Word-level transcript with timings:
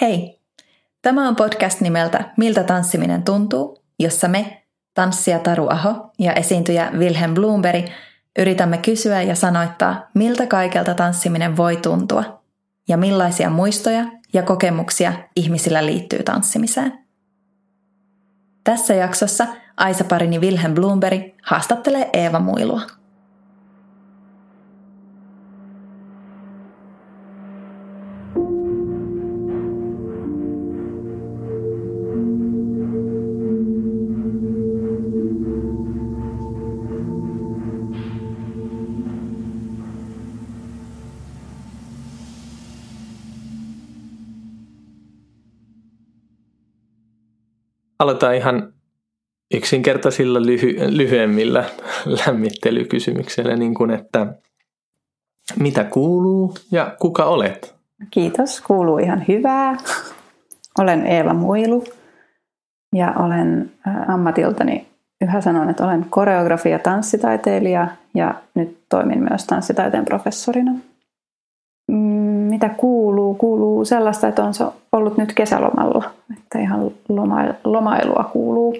Hei! 0.00 0.40
Tämä 1.02 1.28
on 1.28 1.36
podcast 1.36 1.80
nimeltä 1.80 2.32
Miltä 2.36 2.62
tanssiminen 2.62 3.22
tuntuu, 3.22 3.82
jossa 3.98 4.28
me, 4.28 4.62
tanssija 4.94 5.38
Taru 5.38 5.68
Aho 5.68 6.12
ja 6.18 6.32
esiintyjä 6.32 6.90
Wilhelm 6.98 7.34
Bloomberg, 7.34 7.86
yritämme 8.38 8.78
kysyä 8.78 9.22
ja 9.22 9.34
sanoittaa, 9.34 10.10
miltä 10.14 10.46
kaikelta 10.46 10.94
tanssiminen 10.94 11.56
voi 11.56 11.76
tuntua 11.76 12.42
ja 12.88 12.96
millaisia 12.96 13.50
muistoja 13.50 14.04
ja 14.32 14.42
kokemuksia 14.42 15.12
ihmisillä 15.36 15.86
liittyy 15.86 16.22
tanssimiseen. 16.22 16.98
Tässä 18.64 18.94
jaksossa 18.94 19.46
Aisa-parini 19.76 20.38
Wilhelm 20.38 20.74
Bloomberg 20.74 21.22
haastattelee 21.42 22.10
Eeva 22.12 22.40
Muilua. 22.40 22.80
Aloitetaan 48.06 48.34
ihan 48.34 48.72
yksinkertaisilla 49.54 50.38
lyhy- 50.38 50.96
lyhyemmillä 50.96 51.64
lämmittelykysymyksillä, 52.26 53.56
niin 53.56 53.74
kuin 53.74 53.90
että 53.90 54.26
mitä 55.58 55.84
kuuluu 55.84 56.54
ja 56.70 56.96
kuka 56.98 57.24
olet? 57.24 57.74
Kiitos, 58.10 58.60
kuuluu 58.60 58.98
ihan 58.98 59.24
hyvää. 59.28 59.76
Olen 60.78 61.06
Eeva 61.06 61.34
Muilu 61.34 61.84
ja 62.94 63.12
olen 63.18 63.70
ammatiltani 64.08 64.86
yhä 65.20 65.40
sanon, 65.40 65.70
että 65.70 65.84
olen 65.84 66.06
koreografia- 66.10 66.72
ja 66.72 66.78
tanssitaiteilija 66.78 67.88
ja 68.14 68.34
nyt 68.54 68.78
toimin 68.88 69.22
myös 69.22 69.44
tanssitaiteen 69.44 70.04
professorina 70.04 70.72
mitä 72.56 72.68
kuuluu? 72.68 73.34
Kuuluu 73.34 73.84
sellaista, 73.84 74.28
että 74.28 74.44
on 74.44 74.54
se 74.54 74.64
ollut 74.92 75.16
nyt 75.16 75.32
kesälomalla. 75.32 76.10
Että 76.36 76.58
ihan 76.58 76.90
lomailua 77.64 78.30
kuuluu. 78.32 78.76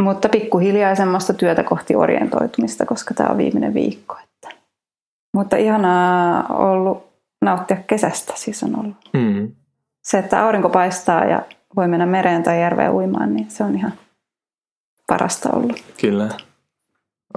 Mutta 0.00 0.28
pikkuhiljaa 0.28 0.94
semmoista 0.94 1.34
työtä 1.34 1.62
kohti 1.62 1.96
orientoitumista, 1.96 2.86
koska 2.86 3.14
tämä 3.14 3.28
on 3.28 3.38
viimeinen 3.38 3.74
viikko. 3.74 4.16
Että. 4.24 4.56
Mutta 5.36 5.56
ihanaa 5.56 6.46
ollut 6.48 7.06
nauttia 7.44 7.76
kesästä, 7.86 8.32
siis 8.36 8.62
on 8.62 8.78
ollut. 8.78 8.96
Mm. 9.12 9.52
Se, 10.02 10.18
että 10.18 10.44
aurinko 10.44 10.68
paistaa 10.68 11.24
ja 11.24 11.42
voi 11.76 11.88
mennä 11.88 12.06
mereen 12.06 12.42
tai 12.42 12.60
järveen 12.60 12.92
uimaan, 12.92 13.34
niin 13.34 13.50
se 13.50 13.64
on 13.64 13.74
ihan 13.74 13.92
parasta 15.06 15.50
ollut. 15.52 15.82
Kyllä. 16.00 16.28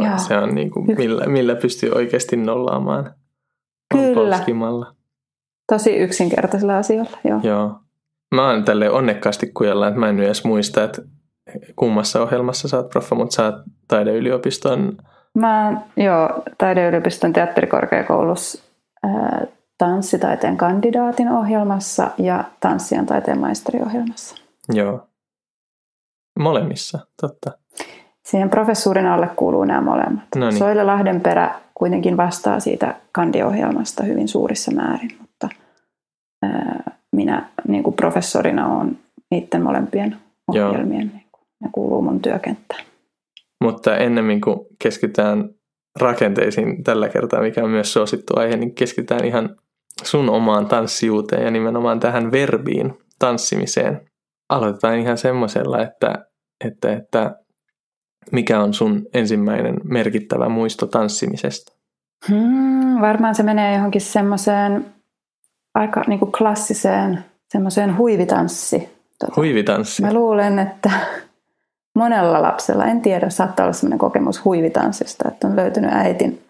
Joo. 0.02 0.18
Se 0.18 0.38
on 0.38 0.56
niin 0.56 0.72
kuin, 0.72 0.86
millä, 0.98 1.26
millä 1.26 1.56
pystyy 1.56 1.92
oikeasti 1.96 2.36
nollaamaan 2.38 3.14
Kyllä. 3.94 4.14
Polskimalla. 4.14 5.03
Tosi 5.72 5.98
yksinkertaisilla 5.98 6.78
asioilla, 6.78 7.18
joo. 7.24 7.40
Joo. 7.44 7.80
Mä 8.36 8.50
oon 8.50 8.64
tälle 8.64 8.90
onnekkaasti 8.90 9.52
kujalla, 9.54 9.88
että 9.88 10.00
mä 10.00 10.10
en 10.10 10.20
edes 10.20 10.46
muista, 10.46 10.84
että 10.84 11.02
kummassa 11.76 12.22
ohjelmassa 12.22 12.68
sä 12.68 12.78
oot 12.78 12.90
proffa, 12.90 13.16
mutta 13.16 13.36
sä 13.36 13.46
oot 13.46 13.56
taideyliopiston... 13.88 14.98
Mä 15.38 15.82
joo, 15.98 16.44
taideyliopiston 16.58 17.34
teatterikorkeakoulussa 17.34 18.64
ää, 19.04 19.48
tanssitaiteen 19.78 20.58
kandidaatin 20.58 21.30
ohjelmassa 21.30 22.12
ja 22.18 22.44
tanssijan 22.60 23.06
taiteen 23.06 23.40
maisteriohjelmassa. 23.40 24.36
Joo. 24.74 25.08
Molemmissa, 26.40 27.00
totta. 27.22 27.52
Siihen 28.26 28.50
professuurin 28.50 29.08
alle 29.08 29.28
kuuluu 29.36 29.66
nämä 29.66 29.82
molemmat. 29.82 30.24
Noniin. 30.36 30.60
Soile 30.60 30.84
Lahdenperä 30.84 31.56
kuitenkin 31.74 32.18
vastaa 32.18 32.60
siitä 32.60 32.96
kandiohjelmasta 33.12 34.04
hyvin 34.04 34.28
suurissa 34.28 34.72
määrin, 34.72 35.18
minä 37.12 37.50
niin 37.68 37.84
kuin 37.84 37.96
professorina 37.96 38.68
olen 38.68 39.00
niiden 39.32 39.64
molempien 39.64 40.18
ohjelmien, 40.48 41.08
niin 41.08 41.28
kuin, 41.32 41.42
ne 41.64 41.70
kuuluu 41.72 42.02
mun 42.02 42.22
työkenttään. 42.22 42.86
Mutta 43.64 43.98
ennemmin 43.98 44.42
kuin 44.42 44.60
keskitytään 44.84 45.50
rakenteisiin 46.00 46.84
tällä 46.84 47.10
kertaa, 47.10 47.42
mikä 47.42 47.64
on 47.64 47.70
myös 47.70 47.94
suosittu 47.94 48.34
aihe, 48.38 48.56
niin 48.56 48.76
keskitytään 48.76 49.26
ihan 49.26 49.56
sun 50.04 50.30
omaan 50.30 50.68
tanssijuuteen 50.68 51.44
ja 51.44 51.52
nimenomaan 51.52 52.00
tähän 52.00 52.32
verbiin, 52.32 52.94
tanssimiseen. 53.20 54.02
Aloitetaan 54.50 55.00
ihan 55.00 55.18
semmoisella, 55.18 55.82
että, 55.82 56.26
että, 56.66 56.94
että 56.94 57.36
mikä 58.32 58.60
on 58.60 58.74
sun 58.74 59.06
ensimmäinen 59.14 59.76
merkittävä 59.84 60.50
muisto 60.50 60.88
tanssimisesta? 60.88 61.74
Hmm, 62.30 63.02
varmaan 63.02 63.36
se 63.36 63.44
menee 63.44 63.76
johonkin 63.76 64.02
semmoiseen 64.02 64.86
aika 65.76 66.04
niin 66.08 66.20
kuin 66.20 66.32
klassiseen 66.32 67.26
semmoiseen 67.50 67.98
huivitanssi. 67.98 68.90
Tuota, 69.20 69.34
huivitanssi? 69.36 70.02
Mä 70.02 70.14
luulen, 70.14 70.60
että 70.60 70.92
monella 71.96 72.42
lapsella, 72.42 72.86
en 72.86 73.02
tiedä, 73.02 73.30
saattaa 73.30 73.64
olla 73.66 73.74
semmoinen 73.74 74.00
kokemus 74.00 74.46
huivitanssista, 74.46 75.28
että 75.28 75.48
on 75.48 75.56
löytynyt 75.56 75.92
äitin 75.94 76.42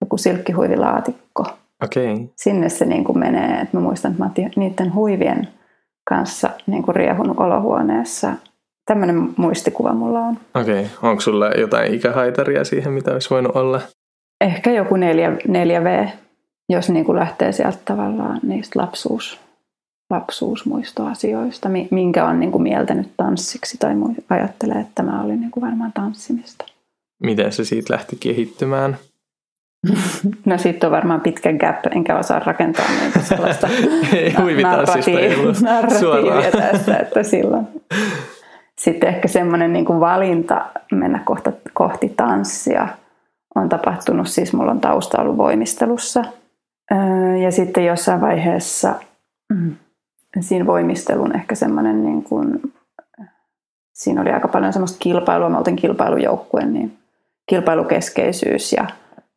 joku 0.00 0.18
silkkihuivilaatikko. 0.18 1.46
Okay. 1.84 2.26
Sinne 2.36 2.68
se 2.68 2.84
niin 2.84 3.04
kuin 3.04 3.18
menee. 3.18 3.60
että 3.60 3.76
mä 3.76 3.80
muistan, 3.80 4.12
että 4.12 4.24
mä 4.24 4.30
niiden 4.56 4.94
huivien 4.94 5.48
kanssa 6.04 6.50
niin 6.66 6.82
kuin 6.82 6.96
riehunut 6.96 7.38
olohuoneessa– 7.38 8.32
Tämmöinen 8.86 9.28
muistikuva 9.36 9.92
mulla 9.92 10.18
on. 10.20 10.38
Okei, 10.54 10.80
okay. 10.80 11.10
onko 11.10 11.20
sulla 11.20 11.50
jotain 11.50 11.94
ikähaitaria 11.94 12.64
siihen, 12.64 12.92
mitä 12.92 13.12
olisi 13.12 13.30
voinut 13.30 13.56
olla? 13.56 13.80
Ehkä 14.40 14.70
joku 14.70 14.96
4, 14.96 15.30
4V, 15.30 16.08
jos 16.72 16.90
niin 16.90 17.04
kuin 17.04 17.18
lähtee 17.18 17.52
sieltä 17.52 17.78
tavallaan 17.84 18.40
niistä 18.42 18.80
lapsuus, 18.80 19.40
lapsuusmuistoasioista, 20.10 21.68
minkä 21.90 22.26
on 22.26 22.40
niin 22.40 22.52
kuin 22.52 22.62
mieltänyt 22.62 23.10
tanssiksi 23.16 23.78
tai 23.78 23.94
ajattelee, 24.30 24.80
että 24.80 24.92
tämä 24.94 25.22
oli 25.22 25.36
niin 25.36 25.50
kuin 25.50 25.64
varmaan 25.64 25.92
tanssimista. 25.92 26.64
Miten 27.22 27.52
se 27.52 27.64
siitä 27.64 27.92
lähti 27.92 28.16
kehittymään? 28.20 28.96
No 30.44 30.58
sitten 30.58 30.86
on 30.86 30.92
varmaan 30.92 31.20
pitkä 31.20 31.52
gap, 31.52 31.86
enkä 31.90 32.18
osaa 32.18 32.38
rakentaa 32.38 32.86
niin 32.88 33.24
sellaista 33.24 33.68
narratiivia, 34.62 35.52
narratiivia 35.62 36.50
tästä, 36.50 36.96
että 36.96 37.22
silloin 37.22 37.66
sitten 38.80 39.08
ehkä 39.08 39.28
semmoinen 39.28 39.72
niin 39.72 39.84
kuin 39.84 40.00
valinta 40.00 40.66
mennä 40.92 41.22
kohta, 41.24 41.52
kohti 41.72 42.08
tanssia 42.08 42.88
on 43.54 43.68
tapahtunut, 43.68 44.28
siis 44.28 44.52
mulla 44.52 44.70
on 44.70 44.80
tausta 44.80 45.20
ollut 45.20 45.36
voimistelussa. 45.36 46.24
Ja 47.42 47.50
sitten 47.50 47.86
jossain 47.86 48.20
vaiheessa 48.20 48.94
mm, 49.48 49.76
siinä 50.40 50.66
voimistelun 50.66 51.36
ehkä 51.36 51.54
semmoinen, 51.54 52.04
niin 52.04 52.22
kuin, 52.22 52.72
siinä 53.92 54.20
oli 54.20 54.30
aika 54.30 54.48
paljon 54.48 54.72
semmoista 54.72 54.98
kilpailua, 54.98 55.48
mä 55.48 55.58
olin 55.58 55.76
kilpailujoukkue, 55.76 56.66
niin 56.66 56.98
kilpailukeskeisyys 57.46 58.72
ja 58.72 58.86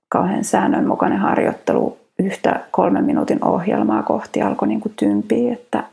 kauhean 0.10 0.44
säännönmukainen 0.44 1.20
harjoittelu 1.20 1.98
yhtä 2.20 2.60
kolmen 2.72 3.06
minuutin 3.06 3.46
ohjelmaa 3.46 4.04
kohti 4.04 4.42
alkoi 4.42 4.68
niin 4.68 4.82
kuin 4.82 4.94
tympiä, 4.96 5.54
että 5.54 5.84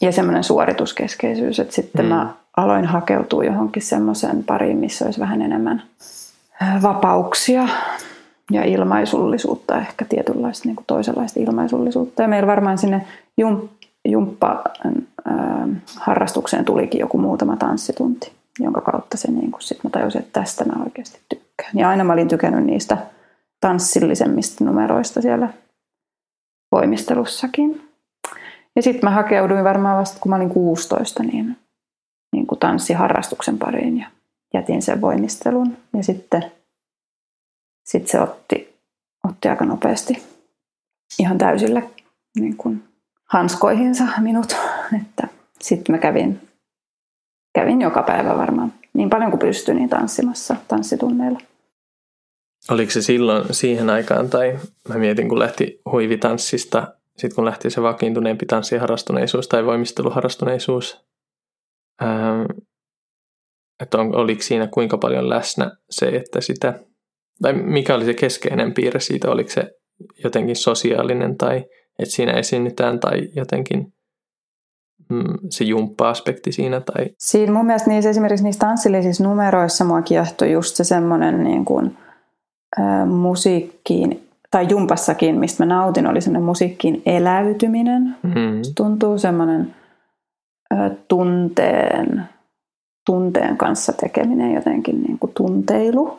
ja 0.00 0.12
semmoinen 0.12 0.44
suorituskeskeisyys, 0.44 1.60
että 1.60 1.74
sitten 1.74 2.04
mm. 2.04 2.08
mä 2.08 2.34
aloin 2.56 2.84
hakeutua 2.84 3.44
johonkin 3.44 3.82
semmoisen 3.82 4.44
pariin, 4.44 4.76
missä 4.76 5.04
olisi 5.04 5.20
vähän 5.20 5.42
enemmän 5.42 5.82
vapauksia 6.82 7.68
ja 8.50 8.64
ilmaisullisuutta, 8.64 9.78
ehkä 9.78 10.04
tietynlaista 10.04 10.68
niin 10.68 10.76
kuin 10.76 10.86
toisenlaista 10.86 11.40
ilmaisullisuutta. 11.40 12.22
Ja 12.22 12.28
meillä 12.28 12.46
varmaan 12.46 12.78
sinne 12.78 13.06
jump, 13.36 13.70
jumppa 14.08 14.64
äh, 14.86 14.92
harrastukseen 15.96 16.64
tulikin 16.64 17.00
joku 17.00 17.18
muutama 17.18 17.56
tanssitunti, 17.56 18.32
jonka 18.60 18.80
kautta 18.80 19.16
se 19.16 19.30
niin 19.30 19.50
kuin 19.50 19.62
sit 19.62 19.84
mä 19.84 19.90
tajusin, 19.90 20.20
että 20.20 20.40
tästä 20.40 20.64
mä 20.64 20.82
oikeasti 20.84 21.20
tykkään. 21.28 21.70
Ja 21.74 21.88
aina 21.88 22.04
mä 22.04 22.12
olin 22.12 22.28
tykännyt 22.28 22.64
niistä 22.64 22.98
tanssillisemmista 23.60 24.64
numeroista 24.64 25.22
siellä 25.22 25.48
voimistelussakin. 26.72 27.88
Ja 28.76 28.82
sitten 28.82 29.04
mä 29.04 29.10
hakeuduin 29.10 29.64
varmaan 29.64 29.98
vasta, 29.98 30.18
kun 30.20 30.30
mä 30.30 30.36
olin 30.36 30.50
16, 30.50 31.22
niin, 31.22 31.56
niin 32.32 32.46
kuin 32.46 32.58
tanssiharrastuksen 32.58 33.58
pariin 33.58 33.98
ja 33.98 34.06
jätin 34.54 34.82
sen 34.82 35.00
voimistelun. 35.00 35.76
Ja 35.96 36.02
sitten 36.02 36.44
sit 37.88 38.08
se 38.08 38.20
otti, 38.20 38.76
otti 39.28 39.48
aika 39.48 39.64
nopeasti 39.64 40.22
ihan 41.18 41.38
täysillä 41.38 41.82
niin 42.38 42.56
kuin 42.56 42.84
hanskoihinsa 43.24 44.04
minut. 44.18 44.56
Että 45.02 45.28
sitten 45.60 45.94
mä 45.94 45.98
kävin, 45.98 46.48
kävin 47.54 47.80
joka 47.80 48.02
päivä 48.02 48.36
varmaan 48.36 48.72
niin 48.92 49.10
paljon 49.10 49.30
kuin 49.30 49.40
pystyin 49.40 49.76
niin 49.76 49.88
tanssimassa 49.88 50.56
tanssitunneilla. 50.68 51.38
Oliko 52.70 52.90
se 52.90 53.02
silloin 53.02 53.54
siihen 53.54 53.90
aikaan, 53.90 54.30
tai 54.30 54.58
mä 54.88 54.94
mietin 54.94 55.28
kun 55.28 55.38
lähti 55.38 55.80
huivitanssista 55.92 56.98
sitten 57.18 57.34
kun 57.34 57.44
lähti 57.44 57.70
se 57.70 57.82
vakiintuneempi 57.82 58.46
tanssiharrastuneisuus 58.46 59.48
tai 59.48 59.66
voimisteluharrastuneisuus, 59.66 61.00
ää, 62.00 62.46
että 63.82 63.98
on, 63.98 64.16
oliko 64.16 64.42
siinä 64.42 64.66
kuinka 64.66 64.98
paljon 64.98 65.28
läsnä 65.28 65.76
se, 65.90 66.08
että 66.08 66.40
sitä, 66.40 66.80
tai 67.42 67.52
mikä 67.52 67.94
oli 67.94 68.04
se 68.04 68.14
keskeinen 68.14 68.74
piirre 68.74 69.00
siitä, 69.00 69.30
oliko 69.30 69.50
se 69.50 69.70
jotenkin 70.24 70.56
sosiaalinen 70.56 71.36
tai 71.36 71.64
että 71.98 72.14
siinä 72.14 72.32
esiinnytään 72.32 73.00
tai 73.00 73.28
jotenkin 73.36 73.92
mm, 75.10 75.38
se 75.50 75.64
jumppa-aspekti 75.64 76.52
siinä. 76.52 76.80
Tai... 76.80 77.06
Siinä 77.18 77.52
mun 77.52 77.66
mielestä 77.66 77.90
niissä, 77.90 78.10
esimerkiksi 78.10 78.44
niissä 78.44 78.58
tanssillisissa 78.58 79.24
numeroissa 79.24 79.84
mua 79.84 80.02
kiehtoi 80.02 80.52
just 80.52 80.76
se 80.76 80.84
semmoinen 80.84 81.44
niin 81.44 81.64
kuin, 81.64 81.96
ä, 82.78 83.06
musiikkiin, 83.06 84.28
tai 84.50 84.66
jumpassakin, 84.70 85.38
mistä 85.38 85.66
mä 85.66 85.74
nautin, 85.74 86.06
oli 86.06 86.20
semmoinen 86.20 86.46
musiikkiin 86.46 87.02
eläytyminen. 87.06 88.16
Mm-hmm. 88.22 88.62
Se 88.62 88.72
tuntuu 88.76 89.18
semmoinen 89.18 89.74
ä, 90.74 90.90
tunteen, 91.08 92.28
tunteen 93.08 93.56
kanssa 93.56 93.92
tekeminen, 93.92 94.54
jotenkin 94.54 95.02
niin 95.02 95.18
kuin 95.18 95.32
tunteilu. 95.34 96.18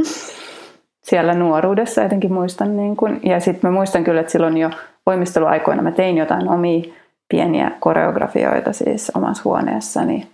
Siellä 1.10 1.34
nuoruudessa 1.34 2.02
jotenkin 2.02 2.32
muistan. 2.32 2.76
Niin 2.76 2.96
kuin, 2.96 3.20
ja 3.22 3.40
sitten 3.40 3.70
mä 3.70 3.76
muistan 3.76 4.04
kyllä, 4.04 4.20
että 4.20 4.32
silloin 4.32 4.56
jo 4.56 4.70
voimisteluaikoina 5.06 5.82
mä 5.82 5.90
tein 5.90 6.16
jotain 6.16 6.48
omia 6.48 6.84
pieniä 7.28 7.70
koreografioita 7.80 8.72
siis 8.72 9.12
omassa 9.14 9.42
huoneessani. 9.44 10.26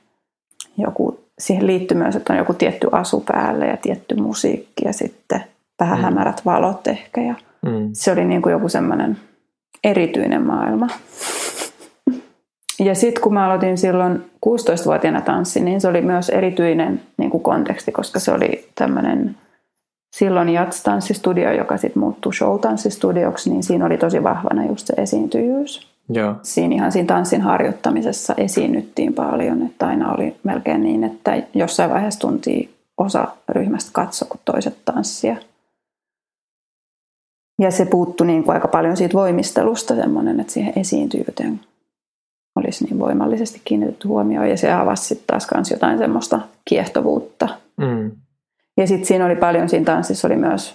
Joku, 0.79 1.21
siihen 1.39 1.67
liittyy 1.67 1.97
myös, 1.97 2.17
että 2.17 2.33
on 2.33 2.39
joku 2.39 2.55
tietty 2.55 2.89
asu 2.93 3.25
päälle 3.33 3.67
ja 3.67 3.77
tietty 3.77 4.15
musiikki 4.15 4.85
ja 4.85 4.93
sitten 4.93 5.45
vähän 5.81 5.99
mm. 5.99 6.05
hämärät 6.05 6.45
valot 6.45 6.87
ehkä. 6.87 7.21
Ja 7.21 7.35
mm. 7.63 7.91
Se 7.93 8.13
oli 8.13 8.25
niin 8.25 8.43
kuin 8.43 8.53
joku 8.53 8.69
semmoinen 8.69 9.19
erityinen 9.85 10.47
maailma. 10.47 10.87
Ja 12.81 12.95
sitten 12.95 13.23
kun 13.23 13.35
mä 13.35 13.47
aloitin 13.47 13.79
silloin 13.79 14.31
16-vuotiaana 14.47 15.21
tanssi, 15.21 15.61
niin 15.61 15.81
se 15.81 15.89
oli 15.89 16.01
myös 16.01 16.29
erityinen 16.29 17.03
niin 17.17 17.31
kuin 17.31 17.43
konteksti, 17.43 17.93
koska 17.93 18.21
se 18.21 18.33
oli 18.33 18.69
tämmöinen 18.75 19.37
silloin 20.17 20.49
jats-tanssistudio, 20.49 21.53
joka 21.53 21.77
sitten 21.77 22.01
muuttui 22.01 22.33
show-tanssistudioksi, 22.35 23.51
niin 23.51 23.63
siinä 23.63 23.87
oli 23.87 23.99
tosi 23.99 24.23
vahvana 24.23 24.67
just 24.67 24.87
se 24.87 24.95
esiintyjyys. 24.97 25.89
Joo. 26.09 26.35
Siinä 26.43 26.75
ihan 26.75 26.93
siinä 26.93 27.07
tanssin 27.07 27.41
harjoittamisessa 27.41 28.35
esiinnyttiin 28.37 29.15
paljon, 29.15 29.63
että 29.63 29.87
aina 29.87 30.13
oli 30.13 30.37
melkein 30.43 30.83
niin, 30.83 31.05
että 31.05 31.43
jossain 31.55 31.91
vaiheessa 31.91 32.21
tunti 32.21 32.75
osa 32.99 33.29
ryhmästä 33.49 33.91
katso, 33.93 34.25
kun 34.25 34.41
toiset 34.45 34.77
tanssia. 34.85 35.37
Ja 37.61 37.71
se 37.71 37.85
puuttui 37.85 38.27
niin 38.27 38.45
kuin 38.45 38.55
aika 38.55 38.69
paljon 38.69 38.97
siitä 38.97 39.15
voimistelusta 39.15 39.95
semmoinen, 39.95 40.41
että 40.41 40.53
siihen 40.53 40.73
esiintyvyyteen 40.77 41.61
olisi 42.57 42.85
niin 42.85 42.99
voimallisesti 42.99 43.61
kiinnitetty 43.65 44.09
huomioon. 44.09 44.51
Ja 44.51 44.57
se 44.57 44.73
avasi 44.73 45.05
sitten 45.05 45.27
taas 45.27 45.47
kans 45.47 45.71
jotain 45.71 45.99
semmoista 45.99 46.41
kiehtovuutta. 46.65 47.49
Mm. 47.77 48.11
Ja 48.77 48.87
sitten 48.87 49.07
siinä 49.07 49.27
oli 49.27 49.37
paljon, 49.37 49.69
siinä 49.69 49.85
tanssissa 49.85 50.29
oli 50.29 50.37
myös, 50.37 50.75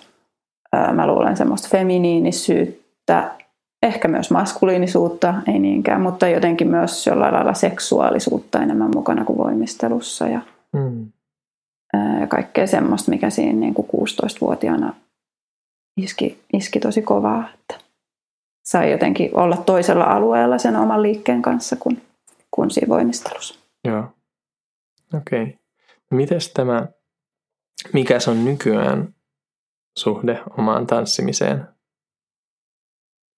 ää, 0.73 0.93
mä 0.93 1.07
luulen, 1.07 1.37
semmoista 1.37 1.67
feminiinisyyttä, 1.71 3.31
ehkä 3.83 4.07
myös 4.07 4.31
maskuliinisuutta, 4.31 5.33
ei 5.47 5.59
niinkään, 5.59 6.01
mutta 6.01 6.27
jotenkin 6.27 6.67
myös 6.67 7.07
jollain 7.07 7.33
lailla 7.33 7.53
seksuaalisuutta 7.53 8.61
enemmän 8.61 8.91
mukana 8.95 9.25
kuin 9.25 9.37
voimistelussa. 9.37 10.27
Ja, 10.27 10.41
mm. 10.73 11.11
ää, 11.93 12.27
kaikkea 12.27 12.67
semmoista, 12.67 13.11
mikä 13.11 13.29
siinä 13.29 13.59
niin 13.59 13.73
kuin 13.73 13.87
16-vuotiaana 13.87 14.93
iski, 15.97 16.41
iski 16.53 16.79
tosi 16.79 17.01
kovaa. 17.01 17.49
Että 17.53 17.80
sai 18.63 18.91
jotenkin 18.91 19.37
olla 19.37 19.57
toisella 19.57 20.03
alueella 20.03 20.57
sen 20.57 20.75
oman 20.75 21.03
liikkeen 21.03 21.41
kanssa 21.41 21.75
kuin, 21.75 22.01
kuin 22.51 22.71
siinä 22.71 22.89
voimistelussa. 22.89 23.59
Joo. 23.87 24.03
Okei. 25.13 25.43
Okay. 25.43 25.53
Mites 26.11 26.53
tämä 26.53 26.87
mikä 27.93 28.19
se 28.19 28.31
on 28.31 28.45
nykyään 28.45 29.13
suhde 29.97 30.39
omaan 30.57 30.87
tanssimiseen? 30.87 31.67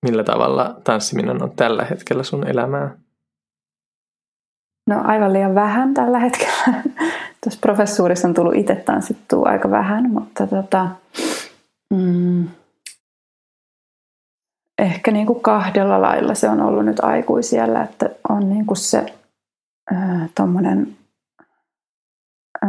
Millä 0.05 0.23
tavalla 0.23 0.81
tanssiminen 0.83 1.43
on 1.43 1.51
tällä 1.55 1.85
hetkellä 1.85 2.23
sun 2.23 2.47
elämää? 2.47 2.97
No 4.89 5.01
aivan 5.03 5.33
liian 5.33 5.55
vähän 5.55 5.93
tällä 5.93 6.19
hetkellä. 6.19 6.83
Tuossa 7.43 7.59
professuurissa 7.61 8.27
on 8.27 8.33
tullut 8.33 8.55
itse 8.55 8.75
tanssittua 8.75 9.49
aika 9.49 9.71
vähän, 9.71 10.11
mutta 10.11 10.47
tota, 10.47 10.89
mm, 11.93 12.47
ehkä 14.83 15.12
niin 15.12 15.27
kuin 15.27 15.41
kahdella 15.41 16.01
lailla 16.01 16.35
se 16.35 16.50
on 16.50 16.62
ollut 16.62 16.85
nyt 16.85 17.00
aikuisiellä, 17.00 17.83
että 17.83 18.09
on 18.30 18.50
niin 18.50 18.65
kuin 18.65 18.77
se 18.77 19.06
äh, 19.94 20.30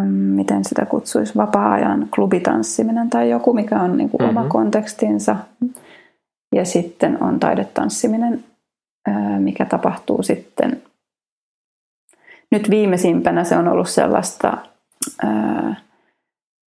miten 0.09 0.65
sitä 0.65 0.87
kutsuisi, 0.87 1.37
vapaa-ajan 1.37 2.09
klubitanssiminen 2.15 3.11
tai 3.11 3.31
joku, 3.31 3.53
mikä 3.53 3.81
on 3.81 3.97
niin 3.97 4.11
kuin 4.11 4.23
mm-hmm. 4.23 4.37
oma 4.37 4.49
kontekstinsa. 4.49 5.37
Ja 6.55 6.65
sitten 6.65 7.23
on 7.23 7.41
taidetanssiminen, 7.41 8.45
mikä 9.39 9.65
tapahtuu 9.65 10.23
sitten. 10.23 10.83
Nyt 12.51 12.71
viimeisimpänä 12.71 13.45
se 13.45 13.57
on 13.57 13.69
ollut 13.69 13.89
sellaista 13.89 14.59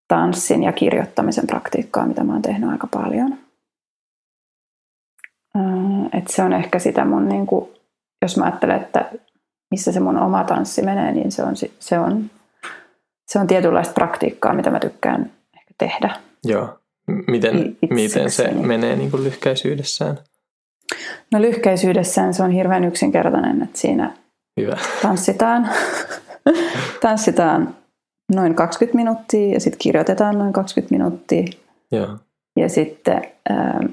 tanssin 0.07 0.63
ja 0.63 0.71
kirjoittamisen 0.71 1.47
praktiikkaa, 1.47 2.05
mitä 2.05 2.23
mä 2.23 2.33
oon 2.33 2.41
tehnyt 2.41 2.69
aika 2.69 2.87
paljon. 2.87 3.37
Et 6.13 6.27
se 6.27 6.43
on 6.43 6.53
ehkä 6.53 6.79
sitä 6.79 7.05
mun, 7.05 7.29
niin 7.29 7.47
kuin, 7.47 7.69
jos 8.21 8.37
mä 8.37 8.45
ajattelen, 8.45 8.81
että 8.81 9.11
missä 9.71 9.91
se 9.91 9.99
mun 9.99 10.17
oma 10.17 10.43
tanssi 10.43 10.81
menee, 10.81 11.11
niin 11.11 11.31
se 11.31 11.43
on, 11.43 11.55
se 11.79 11.99
on 11.99 12.29
se 13.27 13.39
on 13.39 13.47
tietynlaista 13.47 13.93
praktiikkaa, 13.93 14.53
mitä 14.53 14.69
mä 14.69 14.79
tykkään 14.79 15.31
ehkä 15.57 15.73
tehdä. 15.77 16.15
Joo. 16.43 16.79
Miten, 17.27 17.77
miten 17.89 18.31
se 18.31 18.51
menee 18.51 18.95
niin 18.95 19.11
kuin 19.11 19.23
lyhkäisyydessään? 19.23 20.17
No 21.31 21.41
lyhkäisyydessään 21.41 22.33
se 22.33 22.43
on 22.43 22.51
hirveän 22.51 22.83
yksinkertainen, 22.83 23.61
että 23.61 23.79
siinä 23.79 24.13
Hyvä. 24.57 24.77
tanssitaan, 25.01 25.69
tanssitaan 27.01 27.75
noin 28.35 28.55
20 28.55 28.95
minuuttia 28.95 29.53
ja 29.53 29.59
sitten 29.59 29.79
kirjoitetaan 29.79 30.39
noin 30.39 30.53
20 30.53 30.95
minuuttia. 30.95 31.43
Joo. 31.91 32.17
Ja 32.55 32.69
sitten 32.69 33.21
ähm, 33.51 33.85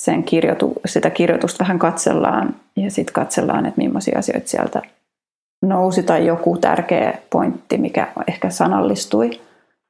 sen 0.00 0.24
kirjoitu, 0.24 0.72
sitä 0.86 1.10
kirjoitusta 1.10 1.64
vähän 1.64 1.78
katsellaan 1.78 2.56
ja 2.76 2.90
sitten 2.90 3.12
katsellaan, 3.12 3.66
että 3.66 3.80
millaisia 3.80 4.18
asioita 4.18 4.48
sieltä 4.48 4.82
nousi 5.62 6.02
tai 6.02 6.26
joku 6.26 6.58
tärkeä 6.58 7.18
pointti, 7.30 7.78
mikä 7.78 8.08
ehkä 8.28 8.50
sanallistui. 8.50 9.30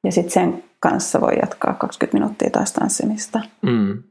Ja 0.03 0.11
sitten 0.11 0.31
sen 0.31 0.63
kanssa 0.79 1.21
voi 1.21 1.33
jatkaa 1.41 1.73
20 1.73 2.17
minuuttia 2.17 2.49
taas 2.49 2.73
tanssimista. 2.73 3.39
Mm. 3.61 4.03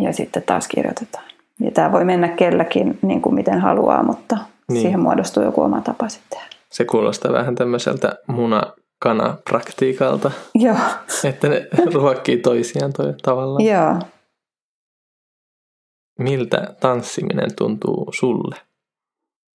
Ja 0.00 0.12
sitten 0.12 0.42
taas 0.42 0.68
kirjoitetaan. 0.68 1.24
Ja 1.60 1.70
tämä 1.70 1.92
voi 1.92 2.04
mennä 2.04 2.28
kelläkin 2.28 2.98
niin 3.02 3.22
kuin 3.22 3.34
miten 3.34 3.60
haluaa, 3.60 4.02
mutta 4.02 4.38
niin. 4.68 4.82
siihen 4.82 5.00
muodostuu 5.00 5.42
joku 5.42 5.62
oma 5.62 5.80
tapa 5.80 6.08
sitten. 6.08 6.40
Se 6.70 6.84
kuulostaa 6.84 7.32
vähän 7.32 7.54
tämmöiseltä 7.54 8.16
muna-kana-praktiikalta. 8.26 10.30
Joo. 10.54 10.76
Että 11.24 11.48
ne 11.48 11.68
ruokkii 11.94 12.36
toisiaan 12.36 12.92
toi 12.92 13.14
tavallaan. 13.22 13.64
Joo. 13.64 13.98
Miltä 16.18 16.74
tanssiminen 16.80 17.56
tuntuu 17.56 18.08
sulle? 18.12 18.56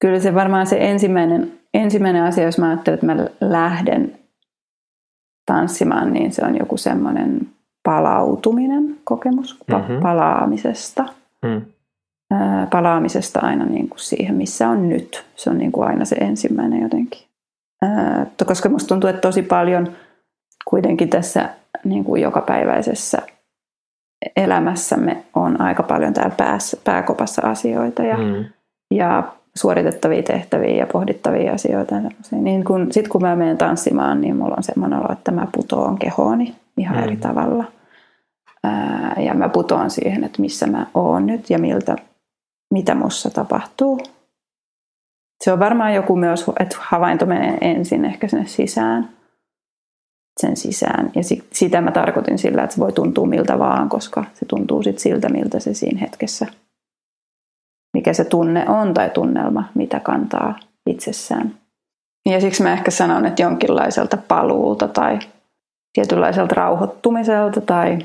kyllä 0.03 0.19
se 0.19 0.35
varmaan 0.35 0.67
se 0.67 0.77
ensimmäinen, 0.79 1.51
ensimmäinen 1.73 2.23
asia, 2.23 2.43
jos 2.43 2.57
mä 2.57 2.69
ajattelen, 2.69 2.95
että 2.95 3.05
mä 3.05 3.27
lähden 3.41 4.19
tanssimaan, 5.45 6.13
niin 6.13 6.31
se 6.31 6.45
on 6.45 6.57
joku 6.57 6.77
semmoinen 6.77 7.49
palautuminen 7.83 8.95
kokemus 9.03 9.59
mm-hmm. 9.67 9.99
palaamisesta. 10.01 11.05
Mm. 11.45 11.61
palaamisesta 12.71 13.39
aina 13.39 13.65
niin 13.65 13.89
kuin 13.89 13.99
siihen, 13.99 14.35
missä 14.35 14.69
on 14.69 14.89
nyt. 14.89 15.25
Se 15.35 15.49
on 15.49 15.57
niin 15.57 15.71
kuin 15.71 15.87
aina 15.87 16.05
se 16.05 16.15
ensimmäinen 16.15 16.81
jotenkin. 16.81 17.21
koska 18.45 18.69
musta 18.69 18.87
tuntuu, 18.87 19.09
että 19.09 19.21
tosi 19.21 19.41
paljon 19.41 19.91
kuitenkin 20.65 21.09
tässä 21.09 21.49
niin 21.83 22.03
kuin 22.03 22.21
jokapäiväisessä 22.21 23.21
elämässämme 24.35 25.23
on 25.33 25.61
aika 25.61 25.83
paljon 25.83 26.13
täällä 26.13 26.35
päässä, 26.37 26.77
pääkopassa 26.83 27.41
asioita 27.47 28.03
ja, 28.03 28.17
mm. 28.17 28.45
ja 28.91 29.23
suoritettavia 29.55 30.23
tehtäviä 30.23 30.75
ja 30.75 30.87
pohdittavia 30.87 31.53
asioita. 31.53 31.95
Niin 32.31 32.63
kun, 32.63 32.87
sitten 32.91 33.11
kun 33.11 33.21
mä 33.21 33.35
menen 33.35 33.57
tanssimaan, 33.57 34.21
niin 34.21 34.35
mulla 34.35 34.55
on 34.57 34.63
semmoinen 34.63 34.99
olo, 34.99 35.11
että 35.11 35.31
mä 35.31 35.47
putoan 35.51 35.97
kehooni 35.97 36.55
ihan 36.77 36.97
mm. 36.97 37.03
eri 37.03 37.17
tavalla. 37.17 37.65
Ää, 38.63 39.15
ja 39.19 39.33
mä 39.33 39.49
putoan 39.49 39.89
siihen, 39.89 40.23
että 40.23 40.41
missä 40.41 40.67
mä 40.67 40.85
oon 40.93 41.25
nyt 41.25 41.49
ja 41.49 41.59
miltä, 41.59 41.95
mitä 42.73 42.95
mussa 42.95 43.29
tapahtuu. 43.29 43.99
Se 45.43 45.51
on 45.51 45.59
varmaan 45.59 45.93
joku 45.93 46.15
myös, 46.15 46.45
että 46.59 46.77
havainto 46.79 47.25
menee 47.25 47.57
ensin 47.61 48.05
ehkä 48.05 48.27
sinne 48.27 48.45
sisään. 48.45 49.09
Sen 50.39 50.57
sisään. 50.57 51.11
Ja 51.15 51.21
sitä 51.51 51.81
mä 51.81 51.91
tarkoitin 51.91 52.37
sillä, 52.37 52.63
että 52.63 52.75
se 52.75 52.81
voi 52.81 52.91
tuntua 52.91 53.25
miltä 53.25 53.59
vaan, 53.59 53.89
koska 53.89 54.25
se 54.33 54.45
tuntuu 54.45 54.83
sit 54.83 54.99
siltä, 54.99 55.29
miltä 55.29 55.59
se 55.59 55.73
siinä 55.73 55.99
hetkessä, 55.99 56.47
mikä 57.93 58.13
se 58.13 58.23
tunne 58.23 58.69
on 58.69 58.93
tai 58.93 59.09
tunnelma, 59.09 59.63
mitä 59.75 59.99
kantaa 59.99 60.59
itsessään. 60.89 61.57
Ja 62.29 62.41
siksi 62.41 62.63
mä 62.63 62.73
ehkä 62.73 62.91
sanon, 62.91 63.25
että 63.25 63.41
jonkinlaiselta 63.41 64.17
paluulta 64.17 64.87
tai 64.87 65.19
tietynlaiselta 65.93 66.55
rauhoittumiselta 66.55 67.61
tai 67.61 67.97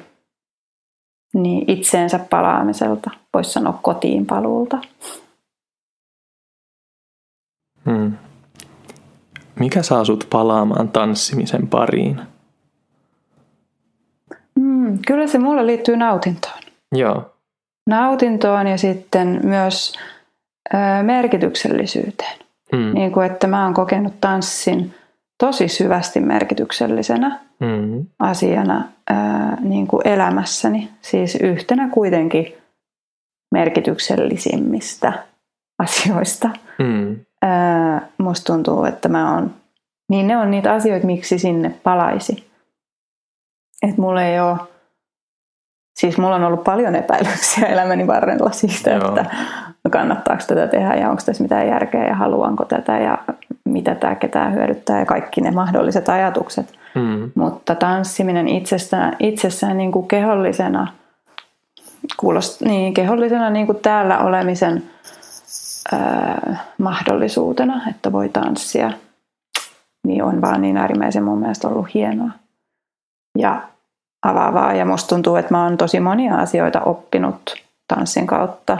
niin 1.35 1.71
itseensä 1.71 2.19
palaamiselta, 2.19 3.11
voisi 3.35 3.53
sanoa 3.53 3.79
kotiin 3.83 4.27
paluulta. 4.27 4.79
Hmm. 7.85 8.28
Mikä 9.59 9.83
saa 9.83 10.05
sut 10.05 10.27
palaamaan 10.31 10.89
tanssimisen 10.89 11.69
pariin? 11.69 12.21
Hmm, 14.61 14.99
kyllä 15.07 15.27
se 15.27 15.39
mulle 15.39 15.67
liittyy 15.67 15.97
nautintoon. 15.97 16.59
Joo. 16.93 17.35
Nautintoon 17.87 18.67
ja 18.67 18.79
sitten 18.79 19.41
myös 19.45 19.93
ö, 20.75 21.03
merkityksellisyyteen. 21.03 22.39
Hmm. 22.77 22.95
Niin 22.95 23.13
kuin, 23.13 23.27
että 23.27 23.47
mä 23.47 23.65
oon 23.65 23.75
kokenut 23.75 24.21
tanssin 24.21 24.95
tosi 25.39 25.69
syvästi 25.69 26.21
merkityksellisenä 26.21 27.41
hmm. 27.65 28.07
asiana 28.19 28.89
ää, 29.11 29.57
niin 29.61 29.87
kuin 29.87 30.09
elämässäni. 30.09 30.91
Siis 31.01 31.35
yhtenä 31.35 31.89
kuitenkin 31.89 32.55
merkityksellisimmistä 33.55 35.13
asioista. 35.79 36.51
Hmm. 36.83 37.17
Ää, 37.43 38.09
musta 38.19 38.53
tuntuu, 38.53 38.85
että 38.85 39.09
mä 39.09 39.35
oon, 39.35 39.55
niin 40.09 40.27
ne 40.27 40.37
on 40.37 40.51
niitä 40.51 40.73
asioita, 40.73 41.07
miksi 41.07 41.39
sinne 41.39 41.75
palaisi. 41.83 42.51
Että 43.83 44.01
mulla 44.01 44.23
ei 44.23 44.41
ole, 44.41 44.57
siis 45.97 46.19
mulla 46.19 46.35
on 46.35 46.45
ollut 46.45 46.65
paljon 46.65 46.95
epäilyksiä 46.95 47.69
elämäni 47.75 48.07
varrella 48.07 48.51
siitä, 48.51 48.91
Joo. 48.91 49.09
että 49.09 49.25
kannattaako 49.91 50.43
tätä 50.47 50.67
tehdä 50.67 50.95
ja 50.95 51.11
onko 51.11 51.23
tässä 51.27 51.43
mitään 51.43 51.69
järkeä 51.69 52.07
ja 52.07 52.15
haluanko 52.15 52.65
tätä 52.65 52.99
ja 52.99 53.19
mitä 53.65 53.95
tämä 53.95 54.15
ketään 54.15 54.55
hyödyttää 54.55 54.99
ja 54.99 55.07
kaikki 55.07 55.41
ne 55.41 55.51
mahdolliset 55.51 56.09
ajatukset. 56.09 56.79
Mm. 56.95 57.31
Mutta 57.35 57.75
tanssiminen 57.75 58.49
itsestään, 58.49 59.17
itsessään 59.19 59.79
niin 59.79 59.93
kuin 59.93 60.09
kehollisena, 60.09 60.87
kuulost, 62.17 62.61
niin, 62.61 62.95
kehollisena 62.95 63.51
niin 63.51 63.67
kuin 63.67 63.79
täällä 63.79 64.19
olemisen 64.19 64.83
mahdollisuutena, 66.79 67.89
että 67.91 68.13
voi 68.13 68.29
tanssia, 68.29 68.93
niin 70.07 70.23
on 70.25 70.41
vaan 70.41 70.63
niin 70.63 70.77
äärimmäisen 70.77 71.25
mun 71.25 71.39
mielestä 71.39 71.69
ollut 71.69 71.95
hienoa 71.95 72.31
ja 73.39 73.69
avaavaa. 74.23 74.75
Ja 74.75 74.85
musta 74.85 75.09
tuntuu, 75.09 75.37
että 75.37 75.55
mä 75.55 75.65
oon 75.65 75.77
tosi 75.77 76.01
monia 76.01 76.35
asioita 76.35 76.81
oppinut 76.81 77.55
tanssin 77.89 78.27
kautta 78.27 78.79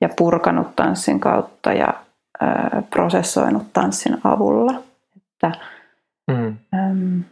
ja 0.00 0.08
purkanut 0.16 0.76
tanssin 0.76 1.20
kautta 1.20 1.72
ja 1.72 1.94
ää, 2.40 2.82
prosessoinut 2.90 3.72
tanssin 3.72 4.18
avulla. 4.24 4.82
Että, 5.16 5.52
mm. 6.30 6.56
äm, 6.74 7.22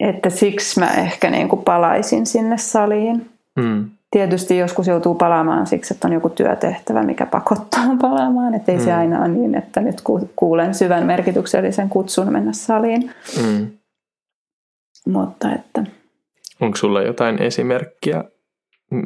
että 0.00 0.30
siksi 0.30 0.80
mä 0.80 0.90
ehkä 0.90 1.30
niin 1.30 1.48
kuin 1.48 1.64
palaisin 1.64 2.26
sinne 2.26 2.58
saliin. 2.58 3.30
Mm. 3.56 3.90
Tietysti 4.14 4.58
joskus 4.58 4.86
joutuu 4.86 5.14
palaamaan 5.14 5.66
siksi, 5.66 5.94
että 5.94 6.08
on 6.08 6.14
joku 6.14 6.28
työtehtävä, 6.28 7.02
mikä 7.02 7.26
pakottaa 7.26 7.96
palaamaan. 8.00 8.54
Että 8.54 8.72
ei 8.72 8.78
mm. 8.78 8.84
se 8.84 8.92
aina 8.92 9.18
ole 9.18 9.28
niin, 9.28 9.54
että 9.54 9.80
nyt 9.80 10.02
kuulen 10.36 10.74
syvän 10.74 11.06
merkityksellisen 11.06 11.88
kutsun 11.88 12.32
mennä 12.32 12.52
saliin. 12.52 13.10
Mm. 13.42 13.66
Mutta 15.06 15.52
että... 15.52 15.84
Onko 16.60 16.76
sulla 16.76 17.02
jotain 17.02 17.42
esimerkkiä, 17.42 18.24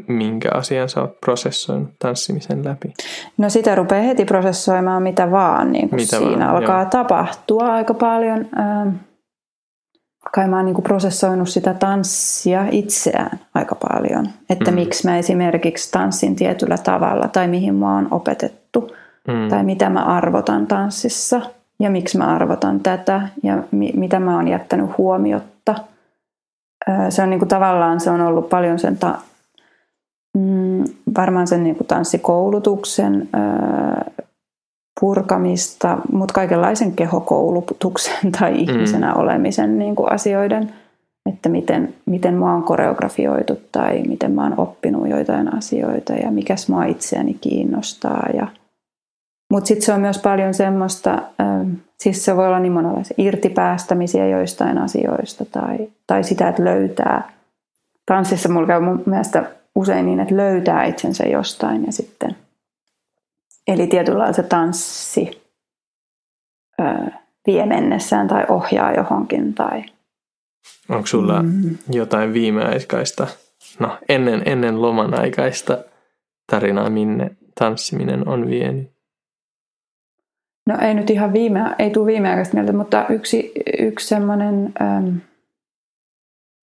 minkä 0.08 0.48
asian 0.54 0.88
sä 0.88 1.00
oot 1.00 1.20
prosessoinut 1.20 1.90
tanssimisen 1.98 2.64
läpi? 2.64 2.92
No 3.38 3.50
sitä 3.50 3.74
rupeaa 3.74 4.02
heti 4.02 4.24
prosessoimaan 4.24 5.02
mitä 5.02 5.30
vaan. 5.30 5.72
Niin 5.72 5.88
mitä 5.92 6.18
siinä 6.18 6.46
vaan, 6.46 6.56
alkaa 6.56 6.82
joo. 6.82 6.90
tapahtua 6.90 7.66
aika 7.66 7.94
paljon. 7.94 8.46
Ähm, 8.58 8.88
kai 10.32 10.48
mä 10.48 10.56
oon 10.56 10.66
niin 10.66 10.82
prosessoinut 10.82 11.48
sitä 11.48 11.74
tanssia 11.74 12.66
itseään 12.70 13.40
aika 13.54 13.74
paljon. 13.74 14.28
Että 14.50 14.70
mm. 14.70 14.74
miksi 14.74 15.08
mä 15.08 15.18
esimerkiksi 15.18 15.90
tanssin 15.92 16.36
tietyllä 16.36 16.78
tavalla 16.78 17.28
tai 17.28 17.48
mihin 17.48 17.74
mä 17.74 17.94
oon 17.94 18.08
opetettu. 18.10 18.90
Mm. 19.28 19.48
Tai 19.48 19.64
mitä 19.64 19.90
mä 19.90 20.04
arvotan 20.04 20.66
tanssissa 20.66 21.40
ja 21.80 21.90
miksi 21.90 22.18
mä 22.18 22.34
arvotan 22.34 22.80
tätä 22.80 23.28
ja 23.42 23.62
mi- 23.70 23.92
mitä 23.96 24.20
mä 24.20 24.36
oon 24.36 24.48
jättänyt 24.48 24.98
huomiotta. 24.98 25.74
Se 27.08 27.22
on 27.22 27.30
niin 27.30 27.38
kuin 27.38 27.48
tavallaan 27.48 28.00
se 28.00 28.10
on 28.10 28.20
ollut 28.20 28.48
paljon 28.48 28.78
sen 28.78 28.96
ta- 28.96 29.18
mm, 30.36 30.84
varmaan 31.16 31.46
sen 31.46 31.64
niin 31.64 31.76
kuin 31.76 31.86
tanssikoulutuksen 31.86 33.28
purkamista, 35.00 35.98
mutta 36.12 36.34
kaikenlaisen 36.34 36.92
kehokoulutuksen 36.92 38.32
tai 38.40 38.60
ihmisenä 38.60 39.12
mm. 39.12 39.20
olemisen 39.20 39.78
niin 39.78 39.96
kuin 39.96 40.12
asioiden, 40.12 40.72
että 41.32 41.48
miten, 41.48 41.94
miten 42.06 42.34
mä 42.34 42.52
oon 42.52 42.62
koreografioitu 42.62 43.58
tai 43.72 44.02
miten 44.02 44.32
mä 44.32 44.42
oon 44.42 44.60
oppinut 44.60 45.08
joitain 45.08 45.54
asioita 45.56 46.12
ja 46.12 46.30
mikäs 46.30 46.68
mua 46.68 46.84
itseäni 46.84 47.34
kiinnostaa. 47.34 48.26
Ja, 48.34 48.46
mutta 49.52 49.68
sitten 49.68 49.86
se 49.86 49.92
on 49.92 50.00
myös 50.00 50.18
paljon 50.18 50.54
semmoista, 50.54 51.22
siis 52.00 52.24
se 52.24 52.36
voi 52.36 52.46
olla 52.46 52.58
niin 52.58 52.72
monenlaisia 52.72 53.14
irtipäästämisiä 53.18 54.28
joistain 54.28 54.78
asioista 54.78 55.44
tai, 55.44 55.88
tai 56.06 56.24
sitä, 56.24 56.48
että 56.48 56.64
löytää. 56.64 57.30
Tanssissa 58.06 58.48
mulla 58.48 58.66
käy 58.66 58.80
mun 58.80 59.02
mielestä 59.06 59.44
usein 59.74 60.06
niin, 60.06 60.20
että 60.20 60.36
löytää 60.36 60.84
itsensä 60.84 61.24
jostain 61.24 61.86
ja 61.86 61.92
sitten– 61.92 62.36
Eli 63.68 63.86
tietynlailla 63.86 64.32
se 64.32 64.42
tanssi 64.42 65.42
ö, 66.80 66.84
vie 67.46 67.66
mennessään 67.66 68.28
tai 68.28 68.44
ohjaa 68.48 68.92
johonkin. 68.92 69.54
Tai... 69.54 69.84
Onko 70.88 71.06
sulla 71.06 71.42
mm. 71.42 71.78
jotain 71.90 72.32
viimeaikaista, 72.32 73.26
no 73.78 73.98
ennen, 74.08 74.42
ennen 74.44 74.82
loman 74.82 75.20
aikaista 75.20 75.78
tarinaa, 76.50 76.90
minne 76.90 77.30
tanssiminen 77.58 78.28
on 78.28 78.50
vienyt? 78.50 78.90
No 80.66 80.78
ei 80.80 80.94
nyt 80.94 81.10
ihan 81.10 81.32
viime, 81.32 81.74
ei 81.78 81.90
tule 81.90 82.06
viimeaikaista 82.06 82.54
mieltä, 82.54 82.72
mutta 82.72 83.06
yksi, 83.08 83.52
yksi 83.78 84.08
semmoinen, 84.08 84.74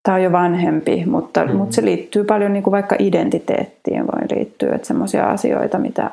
tämä 0.03 0.15
on 0.15 0.23
jo 0.23 0.33
vanhempi, 0.33 1.07
mutta, 1.07 1.45
mm. 1.45 1.57
mutta 1.57 1.75
se 1.75 1.85
liittyy 1.85 2.25
paljon 2.25 2.53
niin 2.53 2.63
kuin 2.63 2.73
vaikka 2.73 2.97
identiteettiin 2.99 4.07
voi 4.07 4.37
liittyä, 4.37 4.75
että 4.75 4.87
semmoisia 4.87 5.27
asioita, 5.27 5.79
mitä 5.79 6.11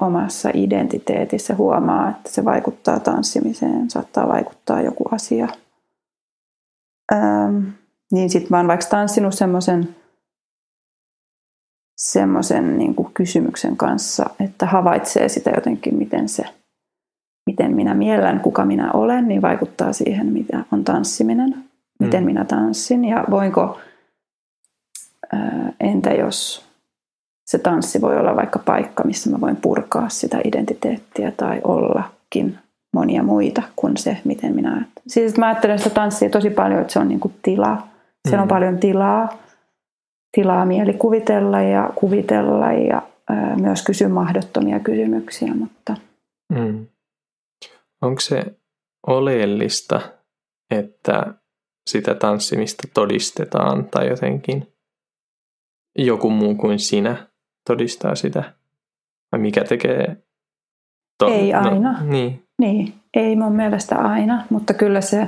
omassa 0.00 0.50
identiteetissä 0.54 1.54
huomaa, 1.54 2.10
että 2.10 2.30
se 2.30 2.44
vaikuttaa 2.44 3.00
tanssimiseen, 3.00 3.90
saattaa 3.90 4.28
vaikuttaa 4.28 4.82
joku 4.82 5.04
asia. 5.12 5.48
Ähm, 7.12 7.66
niin 8.12 8.30
sitten 8.30 8.48
mä 8.50 8.56
oon 8.56 8.68
vaikka 8.68 8.86
tanssinut 8.86 9.34
semmoisen 9.34 9.96
semmoisen 12.00 12.78
niin 12.78 12.94
kysymyksen 13.14 13.76
kanssa, 13.76 14.30
että 14.40 14.66
havaitsee 14.66 15.28
sitä 15.28 15.50
jotenkin, 15.50 15.94
miten 15.94 16.28
se, 16.28 16.44
miten 17.46 17.76
minä 17.76 17.94
miellän, 17.94 18.40
kuka 18.40 18.64
minä 18.64 18.92
olen, 18.92 19.28
niin 19.28 19.42
vaikuttaa 19.42 19.92
siihen, 19.92 20.26
mitä 20.26 20.64
on 20.72 20.84
tanssiminen, 20.84 21.64
miten 21.98 22.22
mm. 22.22 22.26
minä 22.26 22.44
tanssin 22.44 23.04
ja 23.04 23.24
voinko, 23.30 23.80
ää, 25.32 25.72
entä 25.80 26.10
jos 26.10 26.69
se 27.50 27.58
tanssi 27.58 28.00
voi 28.00 28.16
olla 28.16 28.36
vaikka 28.36 28.58
paikka, 28.58 29.04
missä 29.04 29.30
mä 29.30 29.40
voin 29.40 29.56
purkaa 29.56 30.08
sitä 30.08 30.40
identiteettiä 30.44 31.30
tai 31.30 31.60
ollakin 31.64 32.58
monia 32.94 33.22
muita 33.22 33.62
kuin 33.76 33.96
se, 33.96 34.16
miten 34.24 34.54
minä 34.54 34.72
ajattelen. 34.72 35.02
Siis 35.06 35.36
mä 35.36 35.46
ajattelen 35.46 35.78
sitä 35.78 35.90
tanssia 35.90 36.30
tosi 36.30 36.50
paljon, 36.50 36.80
että 36.80 36.92
se 36.92 36.98
on 36.98 37.08
niin 37.08 37.20
kuin 37.20 37.34
tila. 37.42 37.82
Siellä 38.28 38.38
mm. 38.38 38.42
on 38.42 38.48
paljon 38.48 38.78
tilaa, 38.78 39.38
tilaa 40.36 40.66
mielikuvitella 40.66 41.62
ja 41.62 41.90
kuvitella 41.94 42.72
ja 42.72 43.02
ää, 43.28 43.56
myös 43.56 43.82
kysyä 43.82 44.08
mahdottomia 44.08 44.80
kysymyksiä. 44.80 45.54
Mutta... 45.54 45.96
Mm. 46.52 46.86
Onko 48.02 48.20
se 48.20 48.44
oleellista, 49.06 50.00
että 50.70 51.34
sitä 51.86 52.14
tanssimista 52.14 52.88
todistetaan 52.94 53.84
tai 53.84 54.08
jotenkin 54.08 54.72
joku 55.98 56.30
muu 56.30 56.54
kuin 56.54 56.78
sinä 56.78 57.29
todistaa 57.66 58.14
sitä? 58.14 58.42
Vai 59.32 59.40
mikä 59.40 59.64
tekee? 59.64 60.16
To- 61.18 61.28
ei 61.28 61.52
no, 61.52 61.58
aina. 61.58 61.92
No, 61.92 61.98
niin. 62.10 62.42
niin. 62.58 62.94
Ei 63.14 63.36
mun 63.36 63.52
mielestä 63.52 63.96
aina, 63.96 64.44
mutta 64.50 64.74
kyllä 64.74 65.00
se 65.00 65.26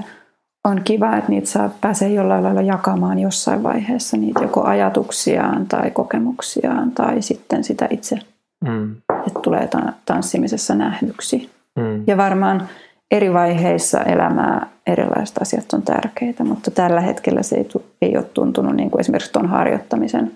on 0.65 0.81
kiva, 0.85 1.17
että 1.17 1.31
niitä 1.31 1.49
saa 1.49 1.71
pääsee 1.81 2.09
jollain 2.09 2.45
lailla 2.45 2.63
jakamaan 2.63 3.19
jossain 3.19 3.63
vaiheessa 3.63 4.17
niitä 4.17 4.43
joko 4.43 4.65
ajatuksiaan 4.65 5.67
tai 5.67 5.91
kokemuksiaan 5.91 6.91
tai 6.91 7.23
sitten 7.23 7.65
sitä 7.65 7.89
itse, 7.91 8.19
mm. 8.65 8.97
että 9.27 9.41
tulee 9.43 9.69
tanssimisessa 10.05 10.75
nähdyksi. 10.75 11.51
Mm. 11.79 12.05
Ja 12.07 12.17
varmaan 12.17 12.69
eri 13.11 13.33
vaiheissa 13.33 14.01
elämää 14.01 14.67
erilaiset 14.87 15.39
asiat 15.43 15.73
on 15.73 15.83
tärkeitä, 15.83 16.45
mutta 16.45 16.71
tällä 16.71 17.01
hetkellä 17.01 17.43
se 17.43 17.57
ei, 17.57 17.69
ei 18.03 18.17
ole 18.17 18.25
tuntunut 18.25 18.77
niin 18.77 18.91
kuin 18.91 19.01
esimerkiksi 19.01 19.33
tuon 19.33 19.49
harjoittamisen, 19.49 20.33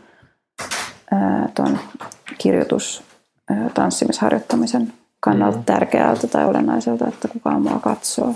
tuon 1.54 1.78
kirjoitus, 2.38 3.02
tanssimisharjoittamisen 3.74 4.92
kannalta 5.20 5.58
mm. 5.58 5.64
tärkeältä 5.64 6.26
tai 6.26 6.44
olennaiselta, 6.44 7.08
että 7.08 7.28
kukaan 7.28 7.62
mua 7.62 7.78
katsoo. 7.78 8.34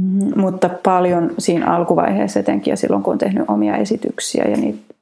Mm, 0.00 0.40
mutta 0.40 0.68
paljon 0.68 1.34
siinä 1.38 1.66
alkuvaiheessa 1.66 2.40
etenkin 2.40 2.70
ja 2.70 2.76
silloin 2.76 3.02
kun 3.02 3.12
on 3.12 3.18
tehnyt 3.18 3.44
omia 3.48 3.76
esityksiä 3.76 4.44
ja 4.44 4.56
niitä 4.56 4.94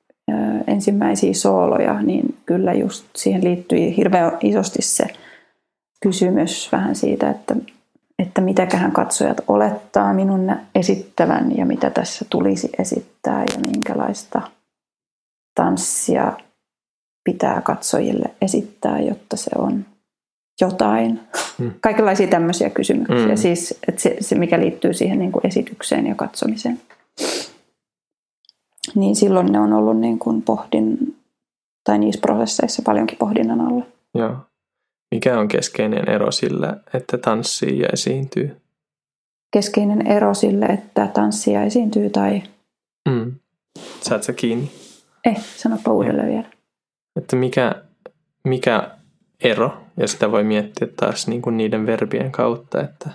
ensimmäisiä 0.67 1.35
sooloja, 1.35 2.03
niin 2.03 2.37
kyllä 2.47 2.73
just 2.73 3.05
siihen 3.17 3.45
liittyi 3.45 3.97
hirveän 3.97 4.33
isosti 4.41 4.83
se 4.83 5.05
kysymys 6.03 6.73
vähän 6.73 6.97
siitä, 6.97 7.31
että, 7.31 7.57
että 8.19 8.41
mitäköhän 8.41 8.93
katsojat 8.93 9.41
olettaa 9.49 10.15
minun 10.15 10.57
esittävän 10.75 11.57
ja 11.57 11.67
mitä 11.67 11.91
tässä 11.91 12.25
tulisi 12.31 12.71
esittää 12.79 13.41
ja 13.41 13.61
minkälaista 13.67 14.43
tanssia 15.55 16.33
pitää 17.25 17.61
katsojille 17.61 18.35
esittää, 18.43 19.01
jotta 19.01 19.37
se 19.37 19.51
on 19.59 19.87
jotain. 20.61 21.21
Hmm. 21.59 21.73
Kaikenlaisia 21.81 22.27
tämmöisiä 22.27 22.71
kysymyksiä, 22.71 23.27
hmm. 23.27 23.37
siis 23.37 23.79
että 23.89 24.03
se, 24.03 24.17
se, 24.21 24.35
mikä 24.35 24.61
liittyy 24.61 24.93
siihen 24.93 25.19
niin 25.19 25.33
kuin 25.33 25.47
esitykseen 25.47 26.07
ja 26.07 26.15
katsomiseen. 26.15 26.81
Niin 28.95 29.17
silloin 29.17 29.53
ne 29.53 29.61
on 29.61 29.73
ollut 29.73 29.99
niin 29.99 30.19
kuin 30.19 30.43
pohdin, 30.43 31.17
tai 31.85 31.99
niissä 31.99 32.21
prosesseissa 32.21 32.83
paljonkin 32.83 33.19
pohdinnan 33.19 33.61
alla. 33.61 33.87
Joo. 34.15 34.37
Mikä 35.15 35.39
on 35.39 35.49
keskeinen 35.49 36.09
ero 36.09 36.31
sillä, 36.31 36.77
että 36.95 37.19
tanssii 37.19 37.79
ja 37.79 37.89
esiintyy? 37.93 38.57
Keskeinen 39.53 40.07
ero 40.07 40.35
sille, 40.35 40.67
että 40.67 41.11
tanssii 41.15 41.55
ja 41.55 41.65
esiintyy 41.65 42.11
tai... 42.11 42.43
Mm. 43.09 43.33
Saat 44.01 44.23
sä 44.23 44.33
kiinni? 44.33 44.71
Eh, 45.25 45.45
sanoppa 45.57 45.93
uudelleen 45.93 46.29
vielä. 46.29 46.54
Että 47.17 47.37
mikä, 47.37 47.83
mikä 48.45 48.91
ero, 49.45 49.85
ja 49.97 50.09
sitä 50.09 50.31
voi 50.31 50.45
miettiä 50.45 50.89
taas 50.97 51.29
niin 51.29 51.43
kuin 51.43 51.57
niiden 51.57 51.87
verbien 51.87 52.33
kautta, 52.33 52.81
että, 52.81 53.11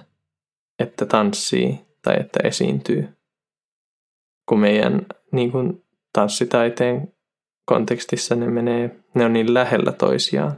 että 0.79 1.05
tanssii 1.05 1.85
tai 2.01 2.15
että 2.19 2.39
esiintyy. 2.43 3.09
Kun 4.49 4.59
meidän 4.59 5.05
niin 5.31 5.51
kuin 5.51 5.85
tanssitaiteen 6.13 7.13
kontekstissa 7.65 8.35
ne 8.35 8.47
menee, 8.47 8.95
ne 9.15 9.25
on 9.25 9.33
niin 9.33 9.53
lähellä 9.53 9.91
toisiaan. 9.91 10.57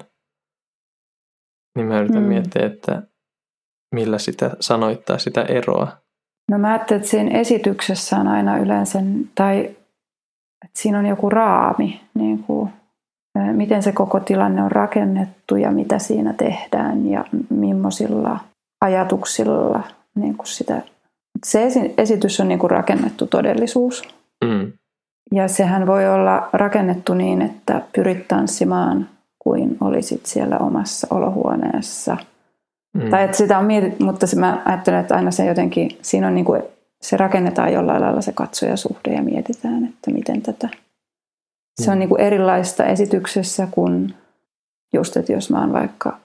Niin 1.75 1.88
mä 1.88 2.00
yritän 2.00 2.21
mm. 2.21 2.27
miettiä, 2.27 2.65
että 2.65 3.03
millä 3.95 4.17
sitä 4.17 4.51
sanoittaa 4.60 5.17
sitä 5.17 5.41
eroa. 5.41 5.88
No 6.51 6.57
mä 6.57 6.69
ajattelen, 6.69 7.00
että 7.00 7.12
siinä 7.12 7.39
esityksessä 7.39 8.17
on 8.17 8.27
aina 8.27 8.57
yleensä, 8.57 9.00
tai 9.36 9.60
että 10.65 10.79
siinä 10.79 11.00
on 11.00 11.05
joku 11.05 11.29
raami, 11.29 12.01
niin 12.13 12.43
kuin 12.43 12.69
miten 13.41 13.83
se 13.83 13.91
koko 13.91 14.19
tilanne 14.19 14.63
on 14.63 14.71
rakennettu 14.71 15.55
ja 15.55 15.71
mitä 15.71 16.00
siinä 16.00 16.33
tehdään 16.33 17.10
ja 17.10 17.25
millaisilla 17.50 18.39
ajatuksilla 18.81 19.83
niin 20.15 20.38
kuin 20.38 20.48
sitä. 20.48 20.81
Se 21.45 21.67
esitys 21.98 22.39
on 22.39 22.48
niin 22.48 22.60
kuin 22.60 22.71
rakennettu 22.71 23.27
todellisuus. 23.27 24.03
Mm. 24.45 24.71
Ja 25.31 25.48
sehän 25.48 25.88
voi 25.88 26.10
olla 26.10 26.50
rakennettu 26.53 27.13
niin, 27.13 27.41
että 27.41 27.81
pyrit 27.95 28.27
tanssimaan 28.27 29.10
kuin 29.39 29.77
olisit 29.81 30.25
siellä 30.25 30.57
omassa 30.57 31.07
olohuoneessa. 31.10 32.17
Mm. 32.98 33.10
Tai 33.10 33.24
että 33.24 33.38
sitä 33.38 33.57
on 33.57 33.65
mietitty, 33.65 34.03
mutta 34.03 34.27
se, 34.27 34.39
mä 34.39 34.62
ajattelen, 34.65 35.00
että 35.00 35.15
aina 35.15 35.31
se 35.31 35.45
jotenkin, 35.45 35.98
siinä 36.01 36.27
on 36.27 36.36
niin 36.36 36.45
kuin, 36.45 36.62
se 37.01 37.17
rakennetaan 37.17 37.74
jollain 37.74 38.01
lailla 38.01 38.21
se 38.21 38.31
katsojasuhde 38.31 39.13
ja 39.13 39.21
mietitään, 39.21 39.86
että 39.86 40.12
miten 40.12 40.41
tätä 40.41 40.69
se 41.81 41.91
on 41.91 42.00
niin 42.00 42.09
kuin 42.09 42.21
erilaista 42.21 42.85
esityksessä 42.85 43.67
kuin 43.71 44.13
just, 44.93 45.17
että 45.17 45.31
jos 45.31 45.50
mä 45.50 45.59
oon 45.59 45.73
vaikka 45.73 46.17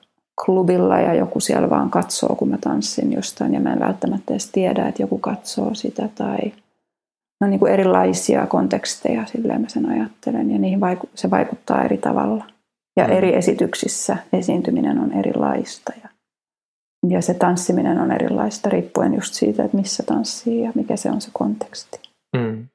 klubilla 0.45 1.01
ja 1.01 1.15
joku 1.15 1.41
siellä 1.41 1.71
vaan 1.71 1.91
katsoo, 1.91 2.37
kun 2.37 2.49
mä 2.49 2.59
tanssin 2.59 3.13
jostain 3.13 3.55
ja 3.55 3.61
mä 3.61 3.73
en 3.73 3.81
välttämättä 3.81 4.35
edes 4.35 4.51
tiedä, 4.51 4.89
että 4.89 5.03
joku 5.03 5.19
katsoo 5.19 5.75
sitä 5.75 6.09
tai 6.15 6.53
no 7.41 7.47
niin 7.47 7.61
kuin 7.61 7.73
erilaisia 7.73 8.47
konteksteja, 8.47 9.27
silleen 9.27 9.61
mä 9.61 9.69
sen 9.69 9.89
ajattelen 9.89 10.51
ja 10.51 10.59
niihin 10.59 10.81
vaiku- 10.81 11.09
se 11.15 11.31
vaikuttaa 11.31 11.85
eri 11.85 11.99
tavalla. 11.99 12.45
Ja 12.97 13.07
mm. 13.07 13.13
eri 13.13 13.37
esityksissä 13.37 14.17
esiintyminen 14.33 14.99
on 14.99 15.13
erilaista 15.13 15.93
ja, 16.03 16.09
ja 17.09 17.23
se 17.23 17.35
tanssiminen 17.35 17.99
on 17.99 18.13
erilaista 18.13 18.71
riippuen 18.71 19.15
just 19.15 19.35
siitä, 19.35 19.65
että 19.65 19.77
missä 19.77 20.03
tanssii 20.03 20.63
ja 20.63 20.73
mikä 20.75 20.97
se 20.97 21.11
on 21.11 21.21
se 21.21 21.31
konteksti. 21.33 22.01
Mm. 22.37 22.69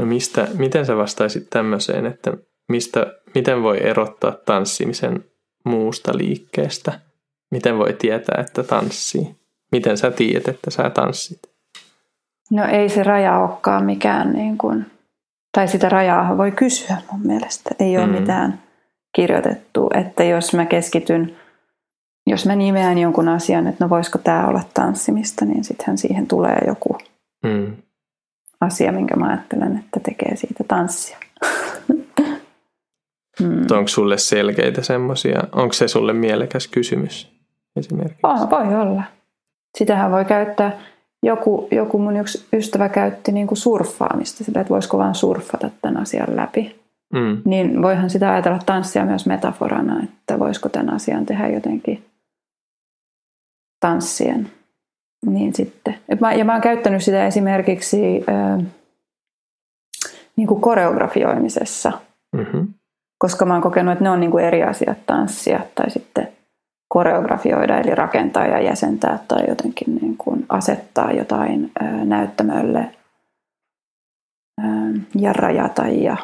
No 0.00 0.06
mistä, 0.06 0.48
miten 0.58 0.86
sä 0.86 0.96
vastaisit 0.96 1.50
tämmöiseen, 1.50 2.06
että 2.06 2.32
mistä, 2.68 3.06
miten 3.34 3.62
voi 3.62 3.86
erottaa 3.86 4.32
tanssimisen 4.46 5.24
muusta 5.64 6.12
liikkeestä? 6.18 7.00
Miten 7.50 7.78
voi 7.78 7.92
tietää, 7.92 8.40
että 8.40 8.62
tanssii? 8.62 9.36
Miten 9.72 9.98
sä 9.98 10.10
tiedät, 10.10 10.48
että 10.48 10.70
sä 10.70 10.90
tanssit? 10.90 11.38
No 12.50 12.64
ei 12.64 12.88
se 12.88 13.02
raja 13.02 13.38
olekaan 13.38 13.84
mikään, 13.84 14.32
niin 14.32 14.58
kuin, 14.58 14.86
tai 15.52 15.68
sitä 15.68 15.88
rajaa 15.88 16.36
voi 16.38 16.50
kysyä 16.50 16.96
mun 17.12 17.26
mielestä. 17.26 17.70
Ei 17.80 17.98
ole 17.98 18.06
mm. 18.06 18.12
mitään 18.12 18.62
kirjoitettu, 19.14 19.90
että 19.94 20.24
jos 20.24 20.54
mä 20.54 20.66
keskityn, 20.66 21.36
jos 22.26 22.46
mä 22.46 22.56
nimeän 22.56 22.98
jonkun 22.98 23.28
asian, 23.28 23.66
että 23.66 23.84
no 23.84 23.90
voisiko 23.90 24.18
tämä 24.18 24.46
olla 24.46 24.62
tanssimista, 24.74 25.44
niin 25.44 25.64
sittenhän 25.64 25.98
siihen 25.98 26.26
tulee 26.26 26.58
joku 26.66 26.98
mm 27.44 27.76
asia, 28.60 28.92
minkä 28.92 29.16
mä 29.16 29.26
ajattelen, 29.26 29.76
että 29.76 30.00
tekee 30.00 30.36
siitä 30.36 30.64
tanssia. 30.68 31.18
hmm. 33.40 33.60
Onko 33.70 33.88
sulle 33.88 34.18
selkeitä 34.18 34.82
semmoisia? 34.82 35.42
Onko 35.52 35.72
se 35.72 35.88
sulle 35.88 36.12
mielekäs 36.12 36.68
kysymys 36.68 37.32
esimerkiksi? 37.76 38.20
Oh, 38.22 38.50
voi 38.50 38.76
olla. 38.76 39.02
Sitähän 39.78 40.10
voi 40.10 40.24
käyttää. 40.24 40.80
Joku, 41.22 41.68
joku 41.70 41.98
mun 41.98 42.16
yksi 42.16 42.46
ystävä 42.52 42.88
käytti 42.88 43.32
niin 43.32 43.46
kuin 43.46 43.58
surffaamista, 43.58 44.44
sillä 44.44 44.60
että 44.60 44.74
voisiko 44.74 44.98
vaan 44.98 45.14
surffata 45.14 45.70
tämän 45.82 46.02
asian 46.02 46.36
läpi. 46.36 46.80
Mm. 47.14 47.42
Niin 47.44 47.82
voihan 47.82 48.10
sitä 48.10 48.32
ajatella 48.32 48.58
tanssia 48.66 49.04
myös 49.04 49.26
metaforana, 49.26 50.02
että 50.02 50.38
voisiko 50.38 50.68
tämän 50.68 50.94
asian 50.94 51.26
tehdä 51.26 51.48
jotenkin 51.48 52.04
tanssien 53.80 54.50
niin 55.26 55.54
sitten. 55.54 55.94
Mä, 56.20 56.32
ja 56.32 56.44
mä 56.44 56.52
oon 56.52 56.60
käyttänyt 56.60 57.02
sitä 57.02 57.26
esimerkiksi 57.26 58.24
äh, 58.28 58.64
niin 60.36 60.48
kuin 60.48 60.60
koreografioimisessa, 60.60 61.92
mm-hmm. 62.36 62.68
koska 63.18 63.44
mä 63.44 63.52
oon 63.52 63.62
kokenut, 63.62 63.92
että 63.92 64.04
ne 64.04 64.10
on 64.10 64.20
niin 64.20 64.30
kuin 64.30 64.44
eri 64.44 64.62
asiat, 64.62 64.98
tanssia 65.06 65.60
tai 65.74 65.90
sitten 65.90 66.28
koreografioida, 66.88 67.80
eli 67.80 67.94
rakentaa 67.94 68.46
ja 68.46 68.60
jäsentää 68.60 69.18
tai 69.28 69.48
jotenkin 69.48 69.94
niin 69.94 70.16
kuin 70.16 70.46
asettaa 70.48 71.12
jotain 71.12 71.70
äh, 71.82 72.04
näyttämölle 72.04 72.90
äh, 74.60 75.00
ja 75.14 75.32
rajata 75.32 75.86
ja 75.86 76.16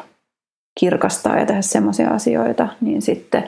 kirkastaa 0.79 1.39
ja 1.39 1.45
tehdä 1.45 1.61
semmoisia 1.61 2.09
asioita, 2.09 2.67
niin 2.81 3.01
sitten 3.01 3.43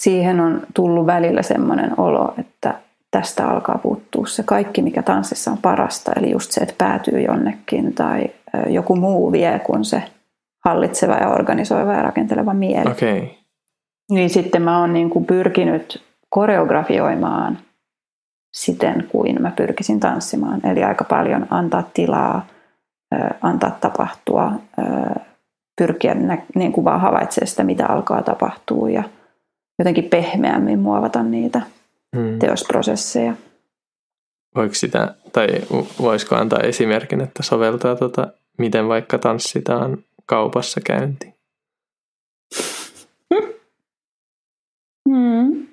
siihen 0.00 0.40
on 0.40 0.62
tullut 0.74 1.06
välillä 1.06 1.42
semmoinen 1.42 2.00
olo, 2.00 2.34
että 2.38 2.74
tästä 3.10 3.48
alkaa 3.48 3.78
puuttua 3.78 4.26
se 4.26 4.42
kaikki, 4.42 4.82
mikä 4.82 5.02
tanssissa 5.02 5.50
on 5.50 5.58
parasta. 5.58 6.12
Eli 6.16 6.30
just 6.30 6.50
se, 6.50 6.60
että 6.60 6.74
päätyy 6.78 7.20
jonnekin 7.20 7.94
tai 7.94 8.30
joku 8.66 8.96
muu 8.96 9.32
vie 9.32 9.58
kuin 9.58 9.84
se 9.84 10.02
hallitseva 10.64 11.14
ja 11.14 11.28
organisoiva 11.28 11.92
ja 11.92 12.02
rakenteleva 12.02 12.54
mieli. 12.54 12.90
Okay. 12.90 13.28
Niin 14.10 14.30
sitten 14.30 14.62
mä 14.62 14.80
oon 14.80 14.92
niin 14.92 15.10
kuin 15.10 15.24
pyrkinyt 15.24 16.04
koreografioimaan 16.30 17.58
siten 18.56 19.08
kuin 19.12 19.42
mä 19.42 19.50
pyrkisin 19.56 20.00
tanssimaan. 20.00 20.66
Eli 20.66 20.84
aika 20.84 21.04
paljon 21.04 21.46
antaa 21.50 21.90
tilaa, 21.94 22.46
antaa 23.42 23.70
tapahtua, 23.80 24.52
pyrkiä 25.78 26.16
niin 26.54 26.72
kuin 26.72 26.84
vaan 26.84 27.00
havaitsemaan 27.00 27.48
sitä, 27.48 27.64
mitä 27.64 27.86
alkaa 27.86 28.22
tapahtua 28.22 28.90
ja 28.90 29.02
jotenkin 29.78 30.04
pehmeämmin 30.04 30.78
muovata 30.78 31.22
niitä 31.22 31.62
hmm. 32.16 32.38
teosprosesseja. 32.38 33.34
Voiko 34.56 34.74
sitä, 34.74 35.14
tai 35.32 35.46
voisiko 36.00 36.36
antaa 36.36 36.60
esimerkin, 36.60 37.20
että 37.20 37.42
soveltaa 37.42 37.96
tota, 37.96 38.28
miten 38.58 38.88
vaikka 38.88 39.18
tanssitaan 39.18 39.98
kaupassa 40.26 40.80
käynti? 40.86 41.34
Hmm. 45.08 45.66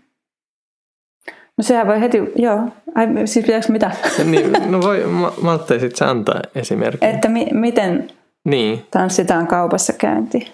No 1.58 1.62
sehän 1.62 1.88
voi 1.88 2.02
heti, 2.02 2.17
joo. 2.36 2.60
Ai, 2.95 3.08
siis 3.26 3.45
pitääkö 3.45 3.71
mitä? 3.71 3.91
niin, 4.32 4.71
no 4.71 4.82
voi, 4.82 5.04
ma- 5.04 5.34
malttaisit 5.41 5.95
sä 5.95 6.10
antaa 6.10 6.41
esimerkin. 6.56 7.10
Että 7.10 7.30
mi- 7.30 7.50
miten 7.52 8.08
niin. 8.45 8.86
tanssitaan 8.91 9.48
kaupassa 9.48 9.93
käynti? 9.93 10.52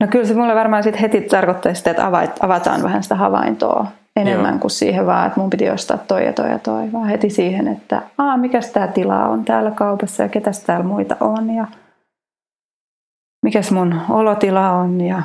No 0.00 0.06
kyllä 0.06 0.24
se 0.24 0.34
mulle 0.34 0.54
varmaan 0.54 0.82
sitten 0.82 1.00
heti 1.00 1.20
tarkoittaa 1.20 1.74
sitä, 1.74 1.90
että 1.90 2.06
avataan 2.40 2.82
vähän 2.82 3.02
sitä 3.02 3.14
havaintoa 3.14 3.86
enemmän 4.16 4.52
Joo. 4.52 4.60
kuin 4.60 4.70
siihen 4.70 5.06
vaan, 5.06 5.26
että 5.26 5.40
mun 5.40 5.50
piti 5.50 5.70
ostaa 5.70 5.98
toi 5.98 6.24
ja 6.26 6.32
toi 6.32 6.50
ja 6.50 6.58
toi, 6.58 6.92
vaan 6.92 7.08
heti 7.08 7.30
siihen, 7.30 7.68
että 7.68 8.02
Aa, 8.18 8.36
mikäs 8.36 8.70
tämä 8.70 8.86
tila 8.88 9.28
on 9.28 9.44
täällä 9.44 9.70
kaupassa 9.70 10.22
ja 10.22 10.28
ketäs 10.28 10.60
täällä 10.60 10.86
muita 10.86 11.16
on 11.20 11.50
ja 11.54 11.66
mikäs 13.44 13.70
mun 13.70 14.00
olotila 14.08 14.70
on 14.70 15.00
ja 15.00 15.22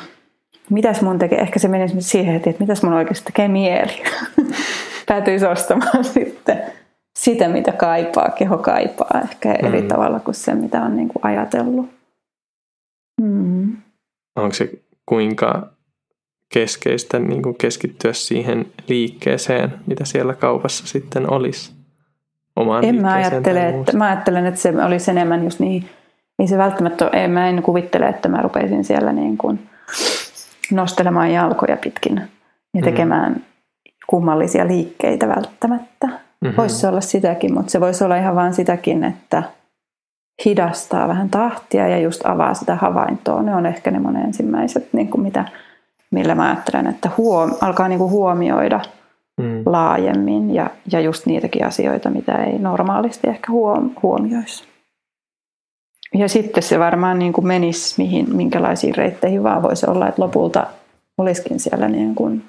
mitäs 0.69 1.02
mun 1.02 1.19
tekee, 1.19 1.39
ehkä 1.39 1.60
se 1.60 1.67
meni 1.67 1.84
esimerkiksi 1.84 2.10
siihen 2.10 2.34
heti, 2.34 2.49
että 2.49 2.63
mitäs 2.63 2.84
mun 2.84 2.93
oikeasti 2.93 3.25
tekee 3.25 3.47
mieli. 3.47 4.04
Päätyisi 5.08 5.45
ostamaan 5.45 6.04
sitten 6.13 6.62
sitä, 7.19 7.47
mitä 7.47 7.71
kaipaa, 7.71 8.30
keho 8.30 8.58
kaipaa, 8.58 9.21
ehkä 9.23 9.54
eri 9.54 9.82
Mm. 9.82 9.88
tavalla 9.88 10.19
kuin 10.19 10.36
se, 10.36 10.56
mitä 10.56 10.82
on 10.82 10.95
niin 10.95 11.08
kuin 11.08 11.25
ajatellut. 11.25 11.89
Mm. 13.21 13.78
Onko 14.36 14.54
se 14.54 14.69
kuinka 15.06 15.67
keskeistä 16.53 17.19
niin 17.19 17.41
kuin 17.41 17.55
keskittyä 17.55 18.13
siihen 18.13 18.65
liikkeeseen, 18.88 19.73
mitä 19.85 20.05
siellä 20.05 20.33
kaupassa 20.33 20.88
sitten 20.88 21.31
olisi? 21.33 21.71
Omaan 22.55 22.85
En 22.85 23.01
mä 23.01 23.13
ajattele, 23.13 23.69
että, 23.69 23.97
mä 23.97 24.05
ajattelen, 24.05 24.45
että 24.45 24.59
se 24.59 24.73
olisi 24.85 25.12
enemmän 25.12 25.43
just 25.43 25.59
niin, 25.59 25.89
ei 26.39 26.47
se 26.47 26.57
välttämättä 26.57 27.09
ei, 27.13 27.27
mä 27.27 27.49
en 27.49 27.63
kuvittele, 27.63 28.07
että 28.07 28.29
mä 28.29 28.41
rupeisin 28.41 28.83
siellä 28.83 29.13
niin 29.13 29.38
kuin 29.38 29.69
nostelemaan 30.71 31.31
jalkoja 31.33 31.77
pitkin 31.77 32.15
ja 32.15 32.27
Mhm. 32.73 32.83
tekemään 32.83 33.43
kummallisia 34.07 34.67
liikkeitä 34.67 35.27
välttämättä. 35.27 36.07
Mhm. 36.41 36.57
Voisi 36.57 36.88
olla 36.88 37.01
sitäkin, 37.01 37.53
mutta 37.53 37.71
se 37.71 37.79
voisi 37.79 38.03
olla 38.03 38.15
ihan 38.15 38.35
vain 38.35 38.53
sitäkin, 38.53 39.03
että 39.03 39.43
hidastaa 40.45 41.07
vähän 41.07 41.29
tahtia 41.29 41.88
ja 41.88 41.99
just 41.99 42.25
avaa 42.25 42.53
sitä 42.53 42.75
havaintoa. 42.75 43.41
Ne 43.41 43.55
on 43.55 43.65
ehkä 43.65 43.91
ne 43.91 43.99
mun 43.99 44.17
ensimmäiset, 44.17 44.93
niin 44.93 45.07
kuin 45.07 45.21
mitä, 45.21 45.45
millä 46.11 46.35
mä 46.35 46.49
ajattelen, 46.49 46.87
että 46.87 47.09
huom, 47.17 47.51
alkaa 47.61 47.87
niin 47.87 47.99
kuin 47.99 48.11
huomioida 48.11 48.81
Mm. 49.39 49.63
laajemmin 49.65 50.55
ja, 50.55 50.69
ja 50.91 50.99
just 50.99 51.25
niitäkin 51.25 51.65
asioita, 51.65 52.09
mitä 52.09 52.43
ei 52.43 52.59
normaalisti 52.59 53.27
ehkä 53.27 53.51
huom, 53.51 53.91
huomioisi. 54.03 54.63
Ja 56.13 56.29
sitten 56.29 56.63
se 56.63 56.79
varmaan 56.79 57.19
niin 57.19 57.33
kuin 57.33 57.47
menisi 57.47 57.95
mihin, 57.97 58.35
minkälaisiin 58.35 58.95
reitteihin 58.95 59.43
vaan 59.43 59.63
voisi 59.63 59.89
olla, 59.89 60.07
että 60.07 60.21
lopulta 60.21 60.67
olisikin 61.17 61.59
siellä 61.59 61.87
niin 61.87 62.15
kuin 62.15 62.43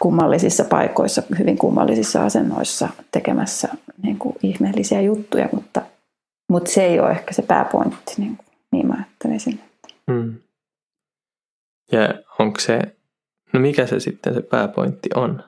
kummallisissa 0.00 0.64
paikoissa, 0.64 1.22
hyvin 1.38 1.58
kummallisissa 1.58 2.24
asennoissa 2.24 2.88
tekemässä 3.12 3.68
niin 4.02 4.18
kuin 4.18 4.36
ihmeellisiä 4.42 5.00
juttuja, 5.00 5.48
mutta, 5.52 5.82
mutta 6.50 6.70
se 6.70 6.84
ei 6.84 7.00
ole 7.00 7.10
ehkä 7.10 7.34
se 7.34 7.42
pääpointti, 7.42 8.14
niin, 8.16 8.36
kuin, 8.36 8.46
niin 8.72 8.86
mä 8.86 8.94
ajattelisin. 8.94 9.60
Mm. 10.06 10.34
Ja 11.92 12.08
onko 12.38 12.60
se, 12.60 12.80
no 13.52 13.60
mikä 13.60 13.86
se 13.86 14.00
sitten 14.00 14.34
se 14.34 14.40
pääpointti 14.42 15.08
on? 15.14 15.42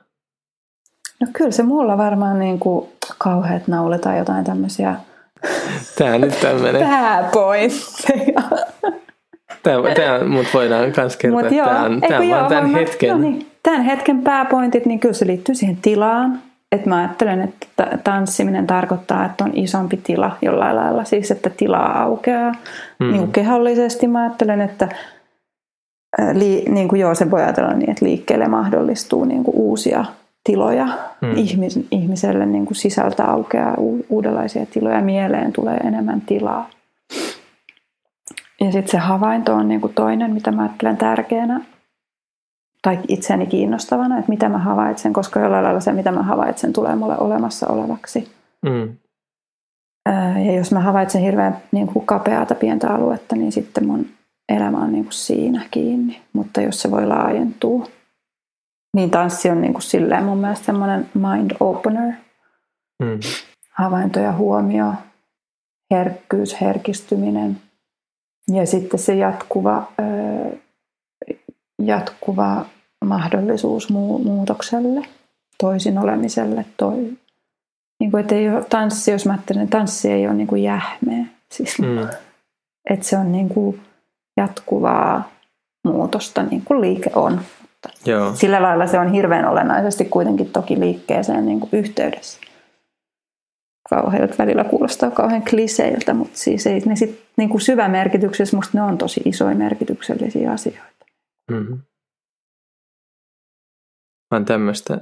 No 1.19 1.27
kyllä 1.33 1.51
se 1.51 1.63
mulla 1.63 1.97
varmaan 1.97 2.39
niin 2.39 2.59
kuin 2.59 2.89
kauheat 3.17 3.67
naulet 3.67 4.01
tai 4.01 4.17
jotain 4.17 4.45
tämmöisiä 4.45 4.95
Tämä 5.97 6.17
nyt 6.17 6.39
tämmöinen, 6.41 6.87
pääpointteja. 6.87 8.41
tämä, 9.63 9.93
tämä, 9.95 10.23
mutta 10.27 10.49
voidaan 10.53 10.93
myös 10.97 11.17
kertoa, 11.17 11.39
Mut 11.41 11.51
että 11.51 11.55
joo, 11.55 11.67
tämä 11.67 11.83
on, 11.83 11.93
eikö 11.93 12.07
tämä 12.07 12.19
on 12.19 12.29
joo, 12.29 12.39
vaan 12.39 12.49
tämän 12.49 12.69
mä- 12.69 12.77
hetken. 12.77 13.09
No 13.09 13.17
niin, 13.17 13.51
tämän 13.63 13.81
hetken 13.81 14.21
pääpointit, 14.21 14.85
niin 14.85 14.99
kyllä 14.99 15.13
se 15.13 15.27
liittyy 15.27 15.55
siihen 15.55 15.77
tilaan. 15.81 16.39
Että 16.71 16.89
mä 16.89 16.97
ajattelen, 16.97 17.41
että 17.41 17.67
ta- 17.75 17.97
tanssiminen 18.03 18.67
tarkoittaa, 18.67 19.25
että 19.25 19.43
on 19.43 19.51
isompi 19.53 19.97
tila 19.97 20.37
jollain 20.41 20.75
lailla. 20.75 21.03
Siis, 21.03 21.31
että 21.31 21.49
tilaa 21.49 22.01
aukeaa. 22.03 22.51
Mm. 22.99 23.11
Niin 23.11 23.31
kehollisesti 23.31 24.07
mä 24.07 24.21
ajattelen, 24.21 24.61
että 24.61 24.89
li, 26.33 26.65
niin 26.69 26.87
kuin 26.87 27.01
joo, 27.01 27.15
se 27.15 27.31
voi 27.31 27.41
ajatella 27.41 27.73
niin, 27.73 27.89
että 27.89 28.05
liikkeelle 28.05 28.47
mahdollistuu 28.47 29.25
niin 29.25 29.43
kuin 29.43 29.55
uusia 29.55 30.05
tiloja. 30.43 30.85
Mm. 31.21 31.35
Ihmis, 31.35 31.79
ihmiselle 31.91 32.45
niin 32.45 32.65
kuin 32.65 32.75
sisältä 32.75 33.25
aukeaa 33.25 33.75
u, 33.77 34.05
uudenlaisia 34.09 34.65
tiloja. 34.65 35.01
Mieleen 35.01 35.53
tulee 35.53 35.77
enemmän 35.77 36.21
tilaa. 36.21 36.69
Ja 38.61 38.71
sitten 38.71 38.91
se 38.91 38.97
havainto 38.97 39.53
on 39.53 39.67
niin 39.67 39.81
kuin 39.81 39.93
toinen, 39.93 40.33
mitä 40.33 40.51
mä 40.51 40.61
ajattelen 40.61 40.97
tärkeänä 40.97 41.61
tai 42.81 42.99
itseäni 43.07 43.45
kiinnostavana, 43.45 44.17
että 44.17 44.29
mitä 44.29 44.49
mä 44.49 44.57
havaitsen, 44.57 45.13
koska 45.13 45.39
jollain 45.39 45.63
lailla 45.63 45.79
se, 45.79 45.93
mitä 45.93 46.11
mä 46.11 46.23
havaitsen, 46.23 46.73
tulee 46.73 46.95
mulle 46.95 47.17
olemassa 47.17 47.67
olevaksi. 47.67 48.31
Mm. 48.65 48.95
Ja 50.45 50.53
jos 50.55 50.71
mä 50.71 50.79
havaitsen 50.79 51.21
hirveän 51.21 51.57
niin 51.71 51.87
kuin 51.87 52.05
kapeata 52.05 52.55
pientä 52.55 52.89
aluetta, 52.89 53.35
niin 53.35 53.51
sitten 53.51 53.87
mun 53.87 54.05
elämä 54.49 54.77
on 54.77 54.91
niin 54.91 55.03
kuin 55.03 55.13
siinä 55.13 55.67
kiinni. 55.71 56.21
Mutta 56.33 56.61
jos 56.61 56.81
se 56.81 56.91
voi 56.91 57.07
laajentua, 57.07 57.87
niin 58.95 59.11
tanssi 59.11 59.49
on 59.49 59.61
niin 59.61 59.73
kuin 59.73 59.83
silleen 59.83 60.23
mun 60.23 60.37
mielestä 60.37 60.65
semmoinen 60.65 61.09
mind 61.13 61.51
opener. 61.59 62.13
Mm. 63.03 63.19
Havainto 63.71 64.19
ja 64.19 64.31
huomio, 64.31 64.93
herkkyys, 65.91 66.61
herkistyminen 66.61 67.61
ja 68.51 68.67
sitten 68.67 68.99
se 68.99 69.15
jatkuva, 69.15 69.87
ö, 69.99 70.57
jatkuva 71.81 72.65
mahdollisuus 73.05 73.89
muu- 73.89 74.23
muutokselle, 74.23 75.07
toisin 75.57 75.97
olemiselle. 75.97 76.65
Toi. 76.77 77.17
Niin 77.99 78.11
kuin, 78.11 78.21
että 78.21 78.35
ei 78.35 78.49
ole 78.49 78.63
tanssi, 78.63 79.11
jos 79.11 79.25
mä 79.25 79.33
ajattelen, 79.33 79.69
tanssi 79.69 80.11
ei 80.11 80.27
ole 80.27 80.35
niin 80.35 80.47
kuin 80.47 80.63
jähmeä. 80.63 81.25
Siis, 81.51 81.79
Mm. 81.79 82.07
Että 82.89 83.05
se 83.05 83.17
on 83.17 83.31
niin 83.31 83.49
kuin 83.49 83.81
jatkuvaa 84.37 85.31
muutosta, 85.87 86.43
niin 86.43 86.61
kuin 86.65 86.81
liike 86.81 87.11
on. 87.15 87.41
Joo. 88.05 88.35
Sillä 88.35 88.61
lailla 88.61 88.87
se 88.87 88.99
on 88.99 89.11
hirveän 89.11 89.47
olennaisesti 89.47 90.05
kuitenkin 90.05 90.51
toki 90.51 90.79
liikkeeseen 90.79 91.45
niin 91.45 91.59
kuin 91.59 91.69
yhteydessä. 91.73 92.39
Kauheilta 93.89 94.35
välillä 94.37 94.63
kuulostaa 94.63 95.11
kauhean 95.11 95.45
kliseiltä, 95.49 96.13
mutta 96.13 96.37
siis 96.37 96.67
ei, 96.67 96.79
ne 96.79 96.95
sit, 96.95 97.21
niin 97.37 97.49
kuin 97.49 97.61
syvämerkityksessä 97.61 98.57
musta 98.57 98.77
ne 98.77 98.81
on 98.81 98.97
tosi 98.97 99.21
isoja 99.25 99.55
merkityksellisiä 99.55 100.51
asioita. 100.51 101.05
Mm-hmm. 101.51 101.75
Mä 104.31 104.37
oon 104.37 104.45
tämmöistä 104.45 105.01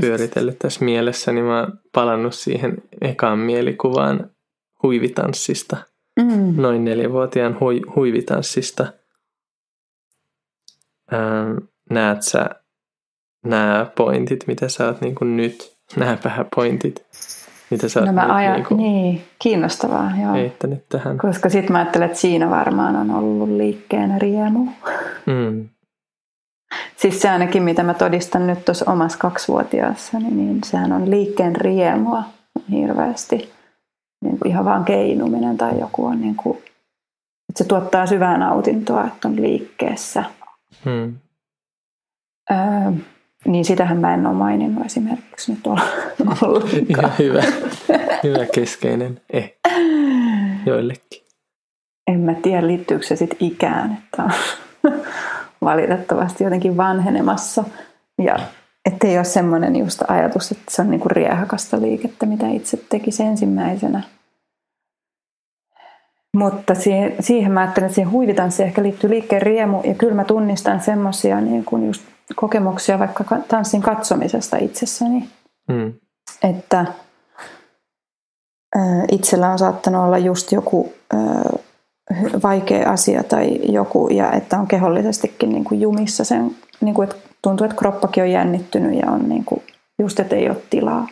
pyöritellyt 0.00 0.58
tässä 0.58 0.84
mielessä, 0.84 1.32
niin 1.32 1.44
mä 1.44 1.60
oon 1.60 1.78
palannut 1.94 2.34
siihen 2.34 2.76
ekaan 3.00 3.38
mielikuvaan 3.38 4.30
huivitanssista, 4.82 5.76
Mm. 6.22 6.62
noin 6.62 6.84
neljävuotiaan 6.84 7.60
hui, 7.60 7.80
huivitanssista. 7.96 8.92
Ähm, 11.12 11.56
näet 11.90 12.22
sä 12.22 12.50
nämä 13.46 13.86
pointit, 13.96 14.46
mitä 14.46 14.68
sä 14.68 14.86
oot 14.86 15.00
niin 15.00 15.14
kuin 15.14 15.36
nyt, 15.36 15.76
nämä 15.96 16.18
pääpointit, 16.22 17.06
mitä 17.70 17.88
sä 17.88 18.00
No 18.00 18.06
oot 18.06 18.14
mä 18.14 18.22
nyt 18.22 18.30
ajan, 18.30 18.54
niin 18.54 18.66
kuin 18.66 18.78
niin, 18.78 19.22
kiinnostavaa, 19.38 20.12
joo. 20.22 20.32
heittänyt 20.32 20.88
tähän. 20.88 21.18
Koska 21.18 21.48
sitten 21.48 21.72
mä 21.72 21.78
ajattelen, 21.78 22.06
että 22.06 22.20
siinä 22.20 22.50
varmaan 22.50 22.96
on 22.96 23.10
ollut 23.10 23.48
liikkeen 23.48 24.20
riemu. 24.20 24.66
Mm. 25.26 25.68
Siis 26.96 27.22
se 27.22 27.30
ainakin, 27.30 27.62
mitä 27.62 27.82
mä 27.82 27.94
todistan 27.94 28.46
nyt 28.46 28.64
tuossa 28.64 28.90
omassa 28.90 29.18
kaksivuotiaassa, 29.18 30.18
niin, 30.18 30.36
niin 30.36 30.58
sehän 30.64 30.92
on 30.92 31.10
liikkeen 31.10 31.56
riemua 31.56 32.24
hirveästi. 32.70 33.59
Niin 34.24 34.38
kuin 34.38 34.50
ihan 34.50 34.64
vaan 34.64 34.84
keinuminen 34.84 35.56
tai 35.56 35.80
joku 35.80 36.06
on 36.06 36.20
niin 36.20 36.36
kuin, 36.36 36.56
että 37.48 37.64
se 37.64 37.64
tuottaa 37.64 38.06
syvää 38.06 38.38
nautintoa, 38.38 39.04
että 39.06 39.28
on 39.28 39.42
liikkeessä. 39.42 40.24
Mm. 40.84 41.14
Öö, 42.50 42.92
niin 43.44 43.64
sitähän 43.64 43.98
mä 43.98 44.14
en 44.14 44.26
ole 44.26 44.34
maininnut 44.34 44.86
esimerkiksi 44.86 45.52
nyt 45.52 45.66
ollenkaan. 46.42 47.12
Hyvä, 47.18 47.42
hyvä 48.22 48.46
keskeinen 48.54 49.20
eh 49.32 49.54
joillekin. 50.66 51.22
En 52.06 52.20
mä 52.20 52.34
tiedä, 52.34 52.66
liittyykö 52.66 53.06
se 53.06 53.16
sitten 53.16 53.38
ikään, 53.40 53.98
että 54.04 54.22
on 54.22 54.32
valitettavasti 55.70 56.44
jotenkin 56.44 56.76
vanhenemassa. 56.76 57.64
Ja 58.24 58.38
ettei 58.92 59.16
ole 59.16 59.24
semmoinen 59.24 59.76
just 59.76 60.02
ajatus, 60.08 60.52
että 60.52 60.64
se 60.68 60.82
on 60.82 60.90
niinku 60.90 61.08
riehakasta 61.08 61.80
liikettä, 61.80 62.26
mitä 62.26 62.48
itse 62.48 62.76
tekisi 62.88 63.22
ensimmäisenä. 63.22 64.02
Mutta 66.36 66.74
siihen, 66.74 67.16
siihen 67.20 67.52
mä 67.52 67.60
ajattelen, 67.60 67.86
että 67.86 67.94
siihen 67.94 68.12
huivitanssiin 68.12 68.66
ehkä 68.66 68.82
liittyy 68.82 69.10
liikkeen 69.10 69.42
riemu. 69.42 69.80
Ja 69.84 69.94
kyllä 69.94 70.14
mä 70.14 70.24
tunnistan 70.24 70.80
semmoisia 70.80 71.40
niin 71.40 71.64
kuin 71.64 71.86
just 71.86 72.02
kokemuksia 72.36 72.98
vaikka 72.98 73.24
ka- 73.24 73.40
tanssin 73.48 73.82
katsomisesta 73.82 74.56
itsessäni. 74.56 75.28
Mm. 75.68 75.92
Että 76.42 76.86
ö, 78.76 78.80
itsellä 79.12 79.50
on 79.50 79.58
saattanut 79.58 80.04
olla 80.04 80.18
just 80.18 80.52
joku 80.52 80.92
hy- 82.14 82.42
vaikea 82.42 82.90
asia 82.90 83.22
tai 83.22 83.72
joku, 83.72 84.08
ja 84.08 84.32
että 84.32 84.58
on 84.58 84.66
kehollisestikin 84.66 85.48
niin 85.48 85.64
kuin 85.64 85.80
jumissa 85.80 86.24
sen, 86.24 86.50
niin 86.80 86.94
kuin, 86.94 87.08
että 87.08 87.29
tuntuu, 87.42 87.64
että 87.64 87.76
kroppakin 87.76 88.22
on 88.22 88.30
jännittynyt 88.30 88.98
ja 88.98 89.10
on 89.10 89.28
niin 89.28 89.44
kuin, 89.44 89.62
just, 89.98 90.20
että 90.20 90.36
ei 90.36 90.48
ole 90.48 90.56
tilaa. 90.70 91.08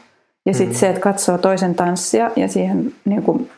Ja 0.47 0.55
sitten 0.55 0.77
Mm. 0.77 0.79
se, 0.79 0.88
että 0.88 1.01
katsoo 1.01 1.38
toisen 1.38 1.75
tanssia 1.75 2.31
ja 2.37 2.49
siihen 2.49 2.93
niin 3.05 3.23
kuin 3.23 3.51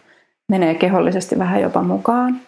menee 0.48 0.74
kehollisesti 0.74 1.38
vähän 1.38 1.60
jopa 1.62 1.82
mukaan, 1.82 2.40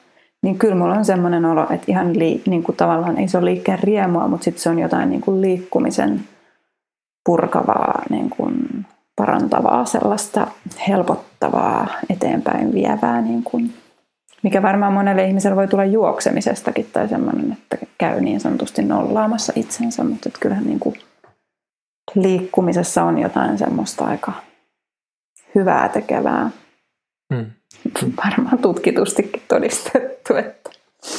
niin 0.43 0.59
kyllä 0.59 0.75
mulla 0.75 0.95
on 0.95 1.05
semmoinen 1.05 1.45
olo, 1.45 1.63
että 1.71 1.85
ihan 1.89 2.19
lii, 2.19 2.43
niin 2.47 2.63
kuin 2.63 2.77
tavallaan 2.77 3.19
ei 3.19 3.29
se 3.29 3.39
ole 3.39 3.45
liikkeen 3.45 3.79
riemua, 3.79 4.29
mutta 4.29 4.45
sitten 4.45 4.63
se 4.63 4.71
on 4.71 4.79
jotain 4.79 5.11
niin 5.11 5.21
kuin 5.21 5.41
liikkumisen 5.41 6.21
purkavaa, 7.27 8.03
niin 8.11 8.31
kuin 8.31 8.87
parantavaa, 9.17 9.85
sellaista 9.85 10.47
helpottavaa, 10.89 11.87
eteenpäin 12.11 12.73
vievää, 12.75 13.21
niin 13.21 13.43
kuin, 13.43 13.75
mikä 14.43 14.63
varmaan 14.63 14.93
monelle 14.93 15.25
ihmiselle 15.25 15.57
voi 15.57 15.69
tulla 15.69 15.85
juoksemisestakin 15.85 16.89
tai 16.93 17.09
semmoinen, 17.09 17.53
että 17.53 17.87
käy 17.99 18.21
niin 18.21 18.41
sanotusti 18.41 18.83
nollaamassa 18.83 19.53
itsensä, 19.57 20.05
mutta 20.05 20.29
että 20.29 20.41
kyllähän 20.41 20.65
niin 20.65 20.81
kuin 20.81 20.95
liikkumisessa 22.15 23.03
on 23.03 23.19
jotain 23.19 23.59
semmoista 23.59 24.05
aika 24.05 24.33
hyvää 25.55 25.89
tekevää. 25.89 26.51
Mm. 27.33 27.47
Varmaan 28.25 28.59
tutkitustikin 28.59 29.43
todistettu, 29.49 30.35
että 30.35 30.71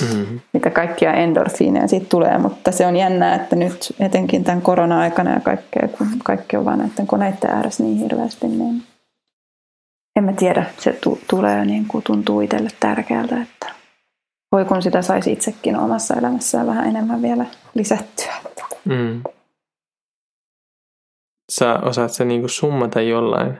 mm-hmm. 0.02 0.40
mitä 0.54 0.70
kaikkia 0.70 1.14
endorfiineja 1.14 1.88
siitä 1.88 2.06
tulee, 2.10 2.38
mutta 2.38 2.72
se 2.72 2.88
on 2.88 2.96
jännää, 2.96 3.36
että 3.36 3.56
nyt 3.56 3.94
etenkin 4.00 4.44
tämän 4.44 4.62
korona-aikana 4.62 5.34
ja 5.34 5.40
kaikkea, 5.40 5.88
kun 5.88 6.08
kaikki 6.24 6.58
on 6.58 6.66
vain 6.66 6.80
näiden 6.80 7.08
koneiden 7.08 7.50
ääressä 7.50 7.84
niin 7.84 7.98
hirveästi, 7.98 8.48
niin 8.48 8.84
en 10.16 10.24
mä 10.24 10.34
tiedä, 10.34 10.66
se 10.80 10.94
t- 10.94 11.28
tulee 11.30 11.66
niin 11.66 11.88
kuin 11.88 12.04
tuntuu 12.04 12.42
itselle 12.42 12.70
tärkeältä, 12.80 13.42
että 13.42 13.76
voi 14.52 14.66
kun 14.66 14.82
sitä 14.82 15.02
saisi 15.02 15.32
itsekin 15.32 15.76
omassa 15.78 16.14
elämässään 16.14 16.68
vähän 16.68 16.88
enemmän 16.88 17.22
vielä 17.22 17.46
lisättyä. 17.74 18.34
Mm. 18.86 19.24
Sä 21.52 21.80
osaat 21.80 22.12
se 22.12 22.26
niin 22.26 22.42
kuin 22.42 22.50
summata 22.50 23.02
jollain 23.02 23.60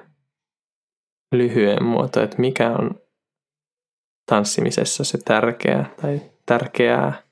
lyhyen 1.32 1.84
muoto, 1.84 2.24
että 2.24 2.38
mikä 2.38 2.72
on 2.72 3.02
tanssimisessa 4.26 5.04
se 5.04 5.18
tärkeä 5.18 5.86
tai 6.02 6.22
tärkeää 6.46 7.24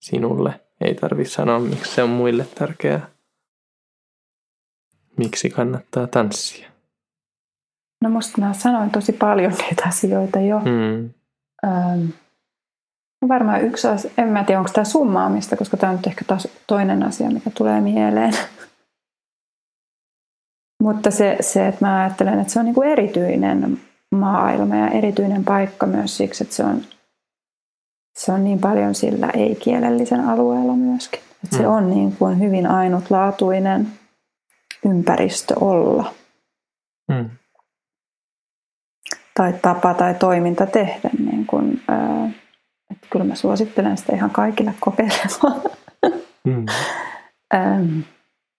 sinulle. 0.00 0.60
Ei 0.80 0.94
tarvitse 0.94 1.32
sanoa, 1.32 1.58
miksi 1.58 1.94
se 1.94 2.02
on 2.02 2.10
muille 2.10 2.46
tärkeää. 2.54 3.10
Miksi 5.16 5.50
kannattaa 5.50 6.06
tanssia? 6.06 6.73
No 8.04 8.10
musta 8.10 8.40
mä 8.40 8.52
sanoin 8.52 8.90
tosi 8.90 9.12
paljon 9.12 9.52
niitä 9.60 9.82
asioita 9.86 10.40
jo. 10.40 10.58
Mm. 10.58 11.10
Ähm, 11.66 12.06
varmaan 13.28 13.60
yksi 13.60 13.88
asia, 13.88 14.10
en 14.18 14.28
mä 14.28 14.44
tiedä 14.44 14.60
onko 14.60 14.70
tämä 14.74 14.84
summaamista, 14.84 15.56
koska 15.56 15.76
tämä 15.76 15.90
on 15.90 15.96
nyt 15.96 16.06
ehkä 16.06 16.24
taas 16.26 16.48
toinen 16.66 17.02
asia, 17.02 17.30
mikä 17.30 17.50
tulee 17.50 17.80
mieleen. 17.80 18.32
Mutta 20.82 21.10
se, 21.10 21.36
se, 21.40 21.68
että 21.68 21.86
mä 21.86 22.00
ajattelen, 22.00 22.40
että 22.40 22.52
se 22.52 22.58
on 22.58 22.64
niin 22.64 22.74
kuin 22.74 22.88
erityinen 22.88 23.80
maailma 24.14 24.76
ja 24.76 24.88
erityinen 24.88 25.44
paikka 25.44 25.86
myös 25.86 26.16
siksi, 26.16 26.44
että 26.44 26.56
se 26.56 26.64
on, 26.64 26.82
se 28.18 28.32
on 28.32 28.44
niin 28.44 28.58
paljon 28.58 28.94
sillä 28.94 29.30
ei-kielellisen 29.34 30.20
alueella 30.20 30.76
myöskin. 30.76 31.20
Että 31.44 31.56
mm. 31.56 31.62
Se 31.62 31.68
on 31.68 31.90
niin 31.90 32.16
kuin 32.16 32.40
hyvin 32.40 32.66
ainutlaatuinen 32.66 33.88
ympäristö 34.84 35.54
olla. 35.60 36.14
Mm. 37.08 37.30
Tai 39.34 39.52
tapa 39.62 39.94
tai 39.94 40.14
toiminta 40.14 40.66
tehdä. 40.66 41.10
Niin 41.18 41.46
kuin, 41.46 41.82
ää, 41.88 42.30
että 42.90 43.06
kyllä 43.10 43.24
mä 43.24 43.34
suosittelen 43.34 43.96
sitä 43.96 44.16
ihan 44.16 44.30
kaikille 44.30 44.74
kokeilemaan. 44.80 45.60
Mm. 46.44 46.66
ähm, 47.54 48.00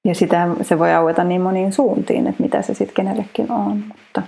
ja 0.06 0.16
sitä 0.16 0.48
se 0.62 0.80
voi 0.80 0.94
aueta 0.94 1.24
niin 1.24 1.42
moniin 1.42 1.74
suuntiin, 1.74 2.28
että 2.28 2.44
mitä 2.44 2.62
se 2.62 2.74
sitten 2.74 2.96
kenellekin 2.96 3.52
on. 3.52 3.78
Mutta 3.78 4.22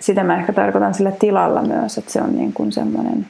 sitä 0.00 0.24
mä 0.24 0.38
ehkä 0.38 0.52
tarkoitan 0.52 0.94
sillä 0.94 1.12
tilalla 1.12 1.62
myös, 1.62 1.98
että 1.98 2.12
se 2.12 2.20
on 2.20 2.36
niin 2.36 2.52
kuin 2.52 2.72
semmoinen, 2.72 3.26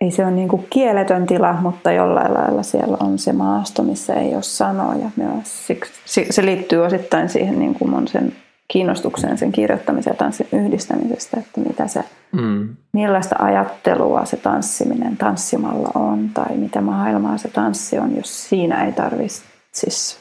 ei 0.00 0.10
se 0.10 0.24
ole 0.24 0.30
niin 0.30 0.48
kuin 0.48 0.66
kieletön 0.70 1.26
tila, 1.26 1.52
mutta 1.52 1.92
jollain 1.92 2.34
lailla 2.34 2.62
siellä 2.62 2.96
on 3.00 3.18
se 3.18 3.32
maasto, 3.32 3.82
missä 3.82 4.14
ei 4.14 4.34
ole 4.34 4.42
sanoja 4.42 5.10
myös. 5.16 5.66
Siksi, 5.66 5.92
se 6.30 6.44
liittyy 6.44 6.78
osittain 6.78 7.28
siihen 7.28 7.58
niin 7.58 7.74
kuin 7.74 7.90
mun 7.90 8.08
sen 8.08 8.32
kiinnostukseen 8.68 9.38
sen 9.38 9.52
kirjoittamisen 9.52 10.10
ja 10.10 10.14
tanssin 10.14 10.48
yhdistämisestä, 10.52 11.40
että 11.40 11.60
mitä 11.60 11.86
se, 11.86 12.04
mm. 12.32 12.76
millaista 12.92 13.36
ajattelua 13.38 14.24
se 14.24 14.36
tanssiminen 14.36 15.16
tanssimalla 15.16 15.90
on 15.94 16.30
tai 16.34 16.56
mitä 16.56 16.80
maailmaa 16.80 17.38
se 17.38 17.48
tanssi 17.48 17.98
on, 17.98 18.16
jos 18.16 18.48
siinä 18.48 18.84
ei 18.84 18.92
tarvitsisi 18.92 20.18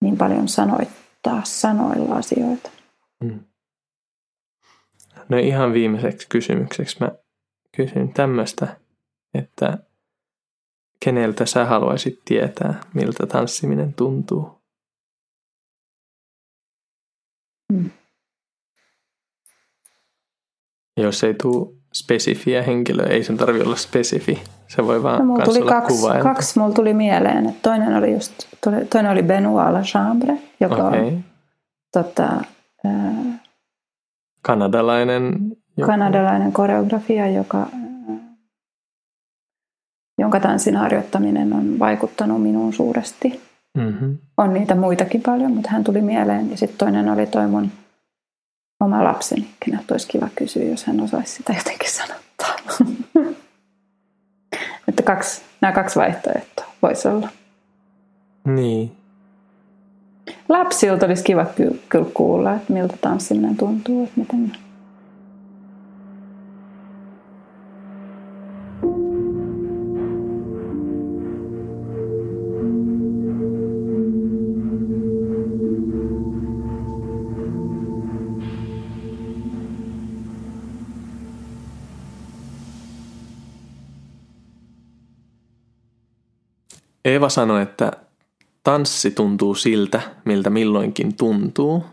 niin 0.00 0.16
paljon 0.16 0.48
sanoittaa 0.48 1.40
sanoilla 1.44 2.14
asioita. 2.14 2.70
Mm. 3.24 3.40
No 5.28 5.38
ihan 5.38 5.72
viimeiseksi 5.72 6.28
kysymykseksi 6.28 6.96
mä 7.00 7.10
kysyn 7.76 8.12
tämmöistä, 8.12 8.76
että 9.34 9.78
keneltä 11.04 11.46
sä 11.46 11.64
haluaisit 11.64 12.20
tietää, 12.24 12.80
miltä 12.94 13.26
tanssiminen 13.26 13.94
tuntuu? 13.94 14.59
Jos 21.02 21.24
ei 21.24 21.34
tule 21.42 21.68
spesifiä 21.94 22.62
henkilöä, 22.62 23.06
ei 23.06 23.24
sen 23.24 23.36
tarvitse 23.36 23.66
olla 23.66 23.76
spesifi. 23.76 24.42
Se 24.68 24.86
voi 24.86 25.02
vaan 25.02 25.28
no, 25.28 25.38
tuli 25.44 25.60
olla 25.60 25.70
kaksi, 25.70 25.96
kuvailta. 25.96 26.22
kaksi 26.22 26.58
mulla 26.58 26.74
tuli 26.74 26.94
mieleen. 26.94 27.46
Että 27.46 27.70
toinen 27.70 27.96
oli 27.96 28.12
just, 28.12 28.32
toinen 28.90 29.12
oli 29.12 29.22
Benoit 29.22 29.72
Lachambre, 29.72 30.38
joka 30.60 30.88
okay. 30.88 31.06
on 31.06 31.24
tota, 31.92 32.28
ää, 32.84 33.14
kanadalainen, 34.42 35.34
joku. 35.76 35.90
kanadalainen 35.90 36.52
koreografia, 36.52 37.28
joka, 37.28 37.66
jonka 40.18 40.40
tanssin 40.40 40.76
harjoittaminen 40.76 41.52
on 41.52 41.78
vaikuttanut 41.78 42.42
minuun 42.42 42.72
suuresti. 42.72 43.40
Mm-hmm. 43.78 44.18
On 44.36 44.54
niitä 44.54 44.74
muitakin 44.74 45.22
paljon, 45.22 45.52
mutta 45.52 45.70
hän 45.70 45.84
tuli 45.84 46.00
mieleen. 46.00 46.50
Ja 46.50 46.56
sitten 46.56 46.78
toinen 46.78 47.08
oli 47.08 47.26
toi 47.26 47.46
mun 47.46 47.70
oma 48.80 49.04
lapseni, 49.04 49.50
keneltä 49.64 49.94
olisi 49.94 50.08
kiva 50.08 50.28
kysyä, 50.36 50.62
jos 50.64 50.84
hän 50.84 51.00
osaisi 51.00 51.32
sitä 51.32 51.52
jotenkin 51.52 51.90
sanottaa. 51.92 52.56
että 54.88 55.02
kaksi, 55.02 55.42
nämä 55.60 55.72
kaksi 55.72 55.96
vaihtoehtoa 55.98 56.66
voisi 56.82 57.08
olla. 57.08 57.28
Niin. 58.44 58.92
Lapsilta 60.48 61.06
olisi 61.06 61.24
kiva 61.24 61.46
kyllä 61.88 62.10
kuulla, 62.14 62.54
että 62.54 62.72
miltä 62.72 62.96
tanssiminen 63.00 63.56
tuntuu, 63.56 64.04
että 64.04 64.20
miten 64.20 64.52
Eeva 87.04 87.28
sanoi, 87.28 87.62
että 87.62 87.92
tanssi 88.64 89.10
tuntuu 89.10 89.54
siltä, 89.54 90.00
miltä 90.24 90.50
milloinkin 90.50 91.16
tuntuu. 91.16 91.84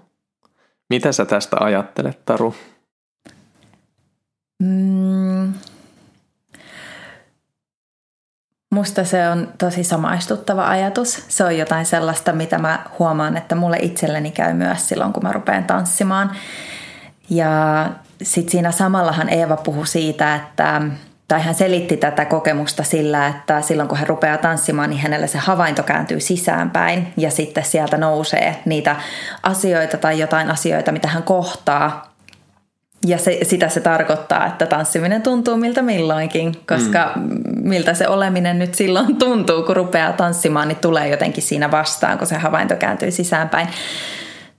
Mitä 0.90 1.12
sä 1.12 1.26
tästä 1.26 1.58
ajattelet, 1.60 2.26
Taru? 2.26 2.56
Mm. 4.64 5.54
Musta 8.72 9.04
se 9.04 9.30
on 9.30 9.54
tosi 9.58 9.84
samaistuttava 9.84 10.68
ajatus. 10.68 11.26
Se 11.28 11.44
on 11.44 11.58
jotain 11.58 11.86
sellaista, 11.86 12.34
mitä 12.34 12.58
mä 12.58 12.86
huomaan, 13.00 13.38
että 13.38 13.56
mulle 13.56 13.78
itselleni 13.82 14.32
käy 14.32 14.54
myös 14.54 14.90
silloin, 14.90 15.14
kun 15.14 15.24
mä 15.24 15.34
rupean 15.34 15.64
tanssimaan. 15.64 16.32
Ja 17.30 17.90
sitten 18.24 18.52
siinä 18.52 18.72
samallahan 18.72 19.30
Eeva 19.30 19.58
puhui 19.58 19.88
siitä, 19.88 20.36
että 20.36 20.82
tai 21.28 21.42
hän 21.42 21.56
selitti 21.56 21.98
tätä 21.98 22.26
kokemusta 22.26 22.84
sillä, 22.84 23.28
että 23.28 23.62
silloin 23.62 23.90
kun 23.90 23.98
hän 23.98 24.08
rupeaa 24.08 24.38
tanssimaan, 24.38 24.90
niin 24.90 25.02
hänellä 25.02 25.28
se 25.28 25.38
havainto 25.38 25.84
kääntyy 25.84 26.20
sisäänpäin 26.20 27.08
ja 27.18 27.32
sitten 27.32 27.66
sieltä 27.66 27.98
nousee 27.98 28.56
niitä 28.66 28.96
asioita 29.44 29.98
tai 29.98 30.20
jotain 30.20 30.52
asioita, 30.52 30.92
mitä 30.92 31.08
hän 31.08 31.24
kohtaa. 31.24 32.14
Ja 33.06 33.18
se, 33.18 33.40
sitä 33.44 33.70
se 33.70 33.80
tarkoittaa, 33.80 34.46
että 34.46 34.66
tanssiminen 34.66 35.22
tuntuu 35.22 35.58
miltä 35.58 35.82
milloinkin, 35.82 36.56
koska 36.68 37.12
mm. 37.16 37.30
miltä 37.70 37.94
se 37.94 38.08
oleminen 38.08 38.60
nyt 38.60 38.76
silloin 38.76 39.16
tuntuu, 39.16 39.64
kun 39.64 39.76
rupeaa 39.76 40.14
tanssimaan, 40.14 40.68
niin 40.68 40.78
tulee 40.78 41.08
jotenkin 41.08 41.44
siinä 41.44 41.72
vastaan, 41.72 42.18
kun 42.18 42.28
se 42.28 42.36
havainto 42.38 42.76
kääntyy 42.76 43.12
sisäänpäin. 43.12 43.68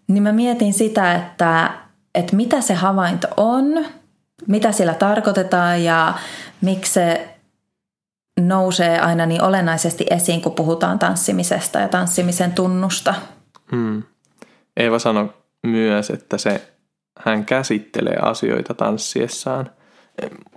Niin 0.08 0.22
mä 0.22 0.32
mietin 0.32 0.72
sitä, 0.72 1.14
että, 1.14 1.70
että 2.14 2.36
mitä 2.36 2.60
se 2.60 2.74
havainto 2.74 3.28
on, 3.36 3.84
mitä 4.46 4.72
sillä 4.72 4.94
tarkoitetaan 4.94 5.84
ja 5.84 6.14
miksi 6.60 6.92
se 6.92 7.28
nousee 8.40 9.00
aina 9.00 9.26
niin 9.26 9.42
olennaisesti 9.42 10.06
esiin, 10.10 10.42
kun 10.42 10.54
puhutaan 10.54 10.98
tanssimisesta 10.98 11.78
ja 11.78 11.88
tanssimisen 11.88 12.52
tunnusta. 12.52 13.14
Hmm. 13.70 14.02
Eeva 14.76 14.98
sanoi 14.98 15.32
myös, 15.66 16.10
että 16.10 16.38
se, 16.38 16.68
hän 17.18 17.44
käsittelee 17.44 18.16
asioita 18.22 18.74
tanssiessaan, 18.74 19.70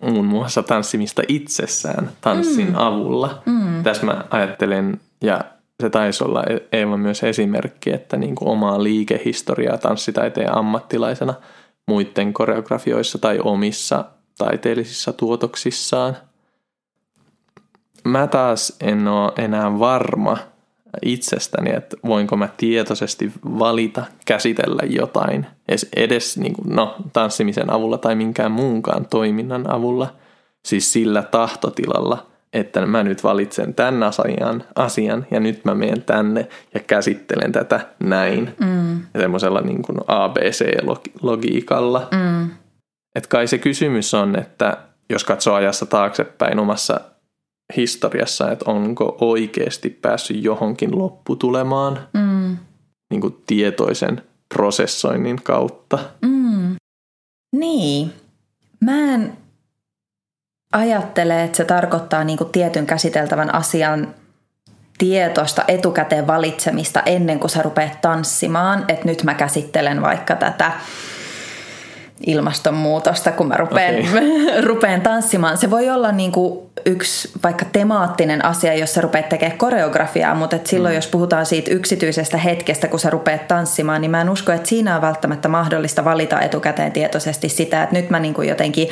muun 0.01 0.25
muassa 0.25 0.63
tanssimista 0.63 1.21
itsessään 1.27 2.11
tanssin 2.21 2.67
mm. 2.67 2.75
avulla. 2.75 3.41
Mm. 3.45 3.83
Tässä 3.83 4.05
mä 4.05 4.25
ajattelen 4.29 4.99
Ja 5.21 5.43
se 5.81 5.89
taisi 5.89 6.23
olla 6.23 6.43
e- 6.43 6.77
Eeva 6.77 6.97
myös 6.97 7.23
esimerkki, 7.23 7.93
että 7.93 8.17
niin 8.17 8.35
kuin 8.35 8.49
omaa 8.49 8.83
liikehistoriaa 8.83 9.77
tanssitaiteen 9.77 10.57
ammattilaisena 10.57 11.33
muiden 11.87 12.33
koreografioissa 12.33 13.17
tai 13.17 13.39
omissa 13.43 14.05
taiteellisissa 14.45 15.13
tuotoksissaan. 15.13 16.17
Mä 18.03 18.27
taas 18.27 18.75
en 18.81 19.07
ole 19.07 19.31
enää 19.37 19.79
varma 19.79 20.37
itsestäni, 21.01 21.75
että 21.75 21.97
voinko 22.05 22.37
mä 22.37 22.49
tietoisesti 22.57 23.31
valita 23.43 24.05
käsitellä 24.25 24.83
jotain 24.85 25.45
edes, 25.69 25.89
edes 25.95 26.37
niin 26.37 26.53
kuin, 26.53 26.75
no, 26.75 26.95
tanssimisen 27.13 27.73
avulla 27.73 27.97
tai 27.97 28.15
minkään 28.15 28.51
muunkaan 28.51 29.05
toiminnan 29.05 29.71
avulla, 29.71 30.15
siis 30.65 30.93
sillä 30.93 31.23
tahtotilalla, 31.23 32.27
että 32.53 32.85
mä 32.85 33.03
nyt 33.03 33.23
valitsen 33.23 33.73
tämän 33.73 34.03
asian, 34.03 34.63
asian 34.75 35.25
ja 35.31 35.39
nyt 35.39 35.65
mä 35.65 35.75
menen 35.75 36.01
tänne 36.01 36.47
ja 36.73 36.79
käsittelen 36.79 37.51
tätä 37.51 37.79
näin. 37.99 38.55
Mm. 38.59 38.99
Ja 39.13 39.19
semmoisella 39.19 39.61
niin 39.61 39.81
kuin 39.81 39.97
ABC-logiikalla. 40.07 42.07
Mm. 42.11 42.49
Että 43.15 43.29
kai 43.29 43.47
se 43.47 43.57
kysymys 43.57 44.13
on, 44.13 44.39
että 44.39 44.77
jos 45.09 45.23
katsoo 45.23 45.55
ajassa 45.55 45.85
taaksepäin 45.85 46.59
omassa 46.59 47.01
historiassa, 47.77 48.51
että 48.51 48.71
onko 48.71 49.17
oikeasti 49.21 49.89
päässyt 49.89 50.43
johonkin 50.43 50.97
lopputulemaan 50.99 52.07
mm. 52.13 52.57
niin 53.09 53.21
kuin 53.21 53.43
tietoisen 53.47 54.21
prosessoinnin 54.53 55.43
kautta. 55.43 55.99
Mm. 56.21 56.75
Niin. 57.55 58.13
Mä 58.79 59.13
en 59.13 59.37
ajattele, 60.73 61.43
että 61.43 61.57
se 61.57 61.65
tarkoittaa 61.65 62.23
niin 62.23 62.37
kuin 62.37 62.51
tietyn 62.51 62.85
käsiteltävän 62.85 63.55
asian 63.55 64.15
tietoista 64.97 65.63
etukäteen 65.67 66.27
valitsemista 66.27 67.01
ennen 67.01 67.39
kuin 67.39 67.49
sä 67.49 67.61
rupeat 67.61 68.01
tanssimaan, 68.01 68.85
että 68.87 69.05
nyt 69.05 69.23
mä 69.23 69.33
käsittelen 69.33 70.01
vaikka 70.01 70.35
tätä 70.35 70.71
ilmastonmuutosta, 72.27 73.31
kun 73.31 73.47
mä 73.47 73.57
rupean, 73.57 73.95
okay. 73.95 74.61
rupean 74.69 75.01
tanssimaan. 75.01 75.57
Se 75.57 75.69
voi 75.69 75.89
olla 75.89 76.11
niin 76.11 76.31
kuin 76.31 76.59
yksi 76.85 77.31
vaikka 77.43 77.65
temaattinen 77.65 78.45
asia, 78.45 78.73
jos 78.73 78.93
sä 78.93 79.01
rupeat 79.01 79.29
tekemään 79.29 79.57
koreografiaa, 79.57 80.35
mutta 80.35 80.55
et 80.55 80.67
silloin 80.67 80.93
mm. 80.93 80.95
jos 80.95 81.07
puhutaan 81.07 81.45
siitä 81.45 81.71
yksityisestä 81.71 82.37
hetkestä, 82.37 82.87
kun 82.87 82.99
sä 82.99 83.09
rupeat 83.09 83.47
tanssimaan, 83.47 84.01
niin 84.01 84.11
mä 84.11 84.21
en 84.21 84.29
usko, 84.29 84.51
että 84.51 84.69
siinä 84.69 84.95
on 84.95 85.01
välttämättä 85.01 85.47
mahdollista 85.47 86.05
valita 86.05 86.41
etukäteen 86.41 86.91
tietoisesti 86.91 87.49
sitä, 87.49 87.83
että 87.83 87.95
nyt 87.95 88.09
mä 88.09 88.19
niin 88.19 88.33
kuin 88.33 88.49
jotenkin 88.49 88.89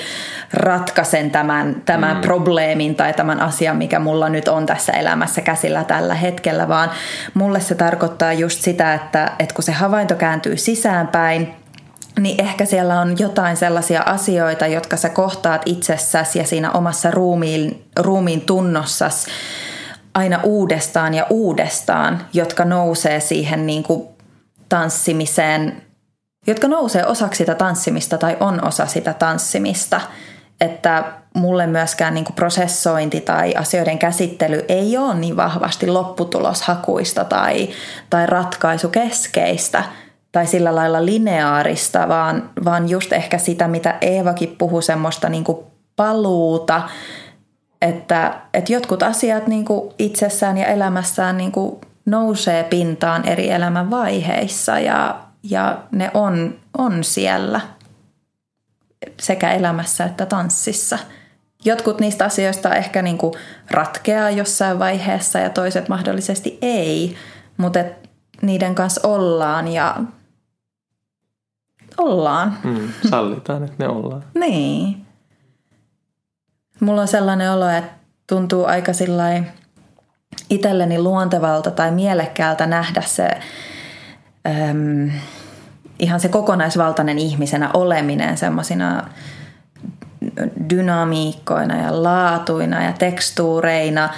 ratkaisen 0.54 1.32
tämän, 1.32 1.82
tämän 1.86 2.16
mm. 2.16 2.22
probleemin 2.22 2.96
tai 2.96 3.14
tämän 3.14 3.40
asian, 3.40 3.78
mikä 3.78 4.00
mulla 4.00 4.30
nyt 4.30 4.48
on 4.48 4.66
tässä 4.66 4.92
elämässä 4.92 5.42
käsillä 5.42 5.84
tällä 5.84 6.16
hetkellä, 6.16 6.68
vaan 6.68 6.92
mulle 7.34 7.60
se 7.60 7.76
tarkoittaa 7.76 8.34
just 8.34 8.62
sitä, 8.62 8.94
että, 8.94 9.32
että 9.40 9.56
kun 9.56 9.64
se 9.64 9.72
havainto 9.72 10.16
kääntyy 10.16 10.58
sisäänpäin, 10.58 11.59
niin 12.20 12.42
ehkä 12.42 12.66
siellä 12.66 13.02
on 13.02 13.20
jotain 13.20 13.58
sellaisia 13.58 14.02
asioita, 14.02 14.68
jotka 14.68 14.98
sä 14.98 15.10
kohtaat 15.10 15.62
itsessäsi 15.66 16.40
ja 16.40 16.46
siinä 16.46 16.72
omassa 16.72 17.12
ruumiin, 17.12 17.86
ruumiin 18.00 18.42
tunnossas 18.42 19.28
aina 20.14 20.40
uudestaan 20.44 21.14
ja 21.14 21.26
uudestaan, 21.30 22.26
jotka 22.34 22.66
nousee 22.66 23.20
siihen 23.20 23.66
niin 23.66 23.84
kuin 23.84 24.08
tanssimiseen, 24.70 25.82
jotka 26.48 26.68
nousee 26.68 27.06
osaksi 27.06 27.38
sitä 27.38 27.56
tanssimista 27.56 28.18
tai 28.18 28.38
on 28.40 28.68
osa 28.68 28.86
sitä 28.86 29.14
tanssimista. 29.14 30.02
Että 30.62 31.14
mulle 31.34 31.68
myöskään 31.68 32.14
niin 32.14 32.26
kuin 32.26 32.36
prosessointi 32.36 33.22
tai 33.22 33.54
asioiden 33.56 34.00
käsittely 34.00 34.66
ei 34.68 34.98
ole 34.98 35.16
niin 35.16 35.38
vahvasti 35.38 35.88
lopputuloshakuista 35.88 37.24
tai, 37.24 37.70
tai 38.10 38.26
ratkaisukeskeistä– 38.26 39.84
tai 40.32 40.48
sillä 40.48 40.76
lailla 40.76 41.06
lineaarista, 41.06 42.08
vaan, 42.08 42.50
vaan 42.66 42.90
just 42.90 43.14
ehkä 43.14 43.38
sitä, 43.38 43.68
mitä 43.68 43.98
Eevakin 44.02 44.56
puhui, 44.58 44.84
semmoista 44.84 45.30
niin 45.30 45.44
kuin 45.44 45.58
paluuta, 45.96 46.90
että, 47.82 48.42
että 48.54 48.74
jotkut 48.74 49.04
asiat 49.04 49.48
niin 49.48 49.66
kuin 49.66 49.94
itsessään 50.00 50.58
ja 50.58 50.66
elämässään 50.66 51.38
niin 51.38 51.52
kuin 51.52 51.82
nousee 52.06 52.64
pintaan 52.64 53.28
eri 53.28 53.50
elämän 53.50 53.92
vaiheissa 53.92 54.80
ja, 54.80 55.20
ja 55.44 55.84
ne 55.92 56.12
on, 56.14 56.56
on 56.78 57.04
siellä 57.04 57.62
sekä 59.20 59.52
elämässä 59.52 60.06
että 60.06 60.26
tanssissa. 60.26 61.00
Jotkut 61.66 62.00
niistä 62.00 62.26
asioista 62.26 62.76
ehkä 62.76 63.02
niin 63.02 63.18
kuin 63.18 63.34
ratkeaa 63.72 64.30
jossain 64.30 64.80
vaiheessa 64.80 65.40
ja 65.40 65.50
toiset 65.50 65.90
mahdollisesti 65.90 66.58
ei, 66.62 67.16
mutta 67.58 67.80
niiden 68.42 68.76
kanssa 68.76 69.08
ollaan 69.08 69.68
ja 69.68 69.96
ollaan. 71.98 72.58
Mm, 72.64 72.90
sallitaan, 73.10 73.64
että 73.64 73.76
ne 73.80 73.88
ollaan. 73.88 74.24
niin. 74.40 75.06
Mulla 76.80 77.02
on 77.02 77.08
sellainen 77.08 77.52
olo, 77.52 77.70
että 77.70 77.92
tuntuu 78.28 78.66
aika 78.66 78.94
itselleni 80.50 81.00
luontevalta 81.00 81.72
tai 81.72 81.92
mielekkäältä 81.92 82.68
nähdä 82.68 83.02
se 83.02 83.30
äm, 84.48 85.12
ihan 86.00 86.20
se 86.20 86.28
kokonaisvaltainen 86.30 87.20
ihmisenä 87.20 87.70
oleminen 87.74 88.38
semmoisina 88.38 89.10
dynamiikkoina 90.70 91.78
ja 91.78 92.04
laatuina 92.04 92.84
ja 92.84 92.94
tekstuureina 92.94 94.10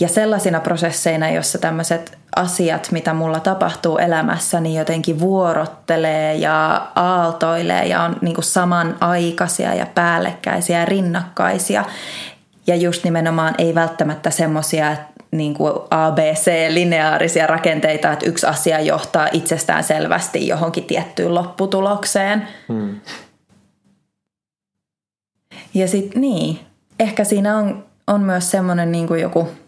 ja 0.00 0.08
sellaisina 0.08 0.60
prosesseina, 0.60 1.30
jossa 1.30 1.58
tämmöiset 1.58 2.18
asiat, 2.36 2.88
mitä 2.92 3.14
mulla 3.14 3.40
tapahtuu 3.40 3.98
elämässä, 3.98 4.60
niin 4.60 4.78
jotenkin 4.78 5.20
vuorottelee 5.20 6.34
ja 6.34 6.88
aaltoilee 6.94 7.86
ja 7.86 8.02
on 8.02 8.16
niin 8.20 8.34
kuin 8.34 8.44
samanaikaisia 8.44 9.74
ja 9.74 9.86
päällekkäisiä 9.86 10.78
ja 10.78 10.84
rinnakkaisia. 10.84 11.84
Ja 12.66 12.76
just 12.76 13.04
nimenomaan 13.04 13.54
ei 13.58 13.74
välttämättä 13.74 14.30
semmoisia 14.30 14.96
niin 15.30 15.54
kuin 15.54 15.72
ABC-lineaarisia 15.90 17.46
rakenteita, 17.46 18.12
että 18.12 18.26
yksi 18.26 18.46
asia 18.46 18.80
johtaa 18.80 19.28
itsestään 19.32 19.84
selvästi 19.84 20.48
johonkin 20.48 20.84
tiettyyn 20.84 21.34
lopputulokseen. 21.34 22.48
Hmm. 22.68 23.00
Ja 25.74 25.88
sitten 25.88 26.20
niin, 26.20 26.60
ehkä 27.00 27.24
siinä 27.24 27.56
on, 27.56 27.84
on 28.06 28.20
myös 28.20 28.50
semmoinen 28.50 28.92
niin 28.92 29.06
kuin 29.06 29.20
joku– 29.20 29.48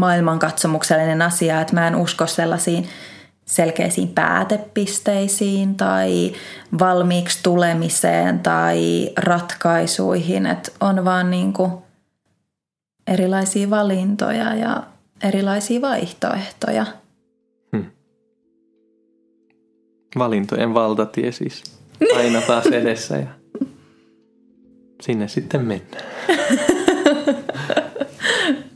maailmankatsomuksellinen 0.00 1.22
asia, 1.22 1.60
että 1.60 1.74
mä 1.74 1.88
en 1.88 1.96
usko 1.96 2.26
sellaisiin 2.26 2.88
selkeisiin 3.44 4.08
päätepisteisiin 4.08 5.74
tai 5.74 6.32
valmiiksi 6.78 7.38
tulemiseen 7.42 8.40
tai 8.40 9.10
ratkaisuihin, 9.16 10.46
että 10.46 10.72
on 10.80 11.04
vaan 11.04 11.30
niin 11.30 11.52
kuin 11.52 11.72
erilaisia 13.06 13.70
valintoja 13.70 14.54
ja 14.54 14.82
erilaisia 15.22 15.80
vaihtoehtoja. 15.80 16.86
Hmm. 17.76 17.84
Valintojen 20.18 20.74
valtatie 20.74 21.32
siis 21.32 21.62
aina 22.16 22.40
taas 22.40 22.66
edessä 22.66 23.16
ja 23.16 23.26
sinne 25.02 25.28
sitten 25.28 25.60
mennään. 25.60 26.04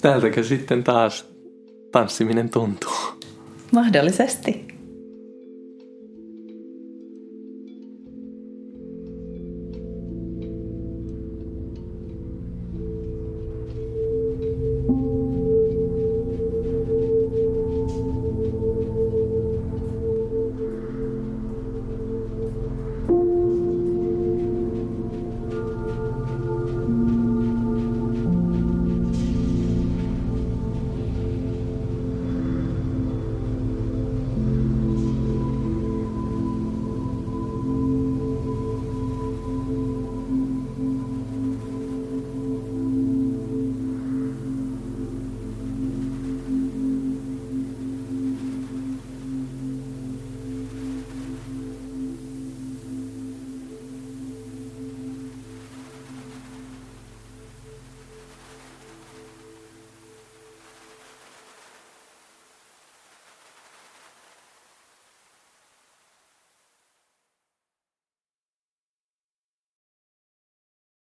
Tältäkö 0.02 0.42
sitten 0.42 0.84
taas 0.84 1.28
tanssiminen 1.92 2.48
tuntuu? 2.48 2.92
Mahdollisesti. 3.72 4.73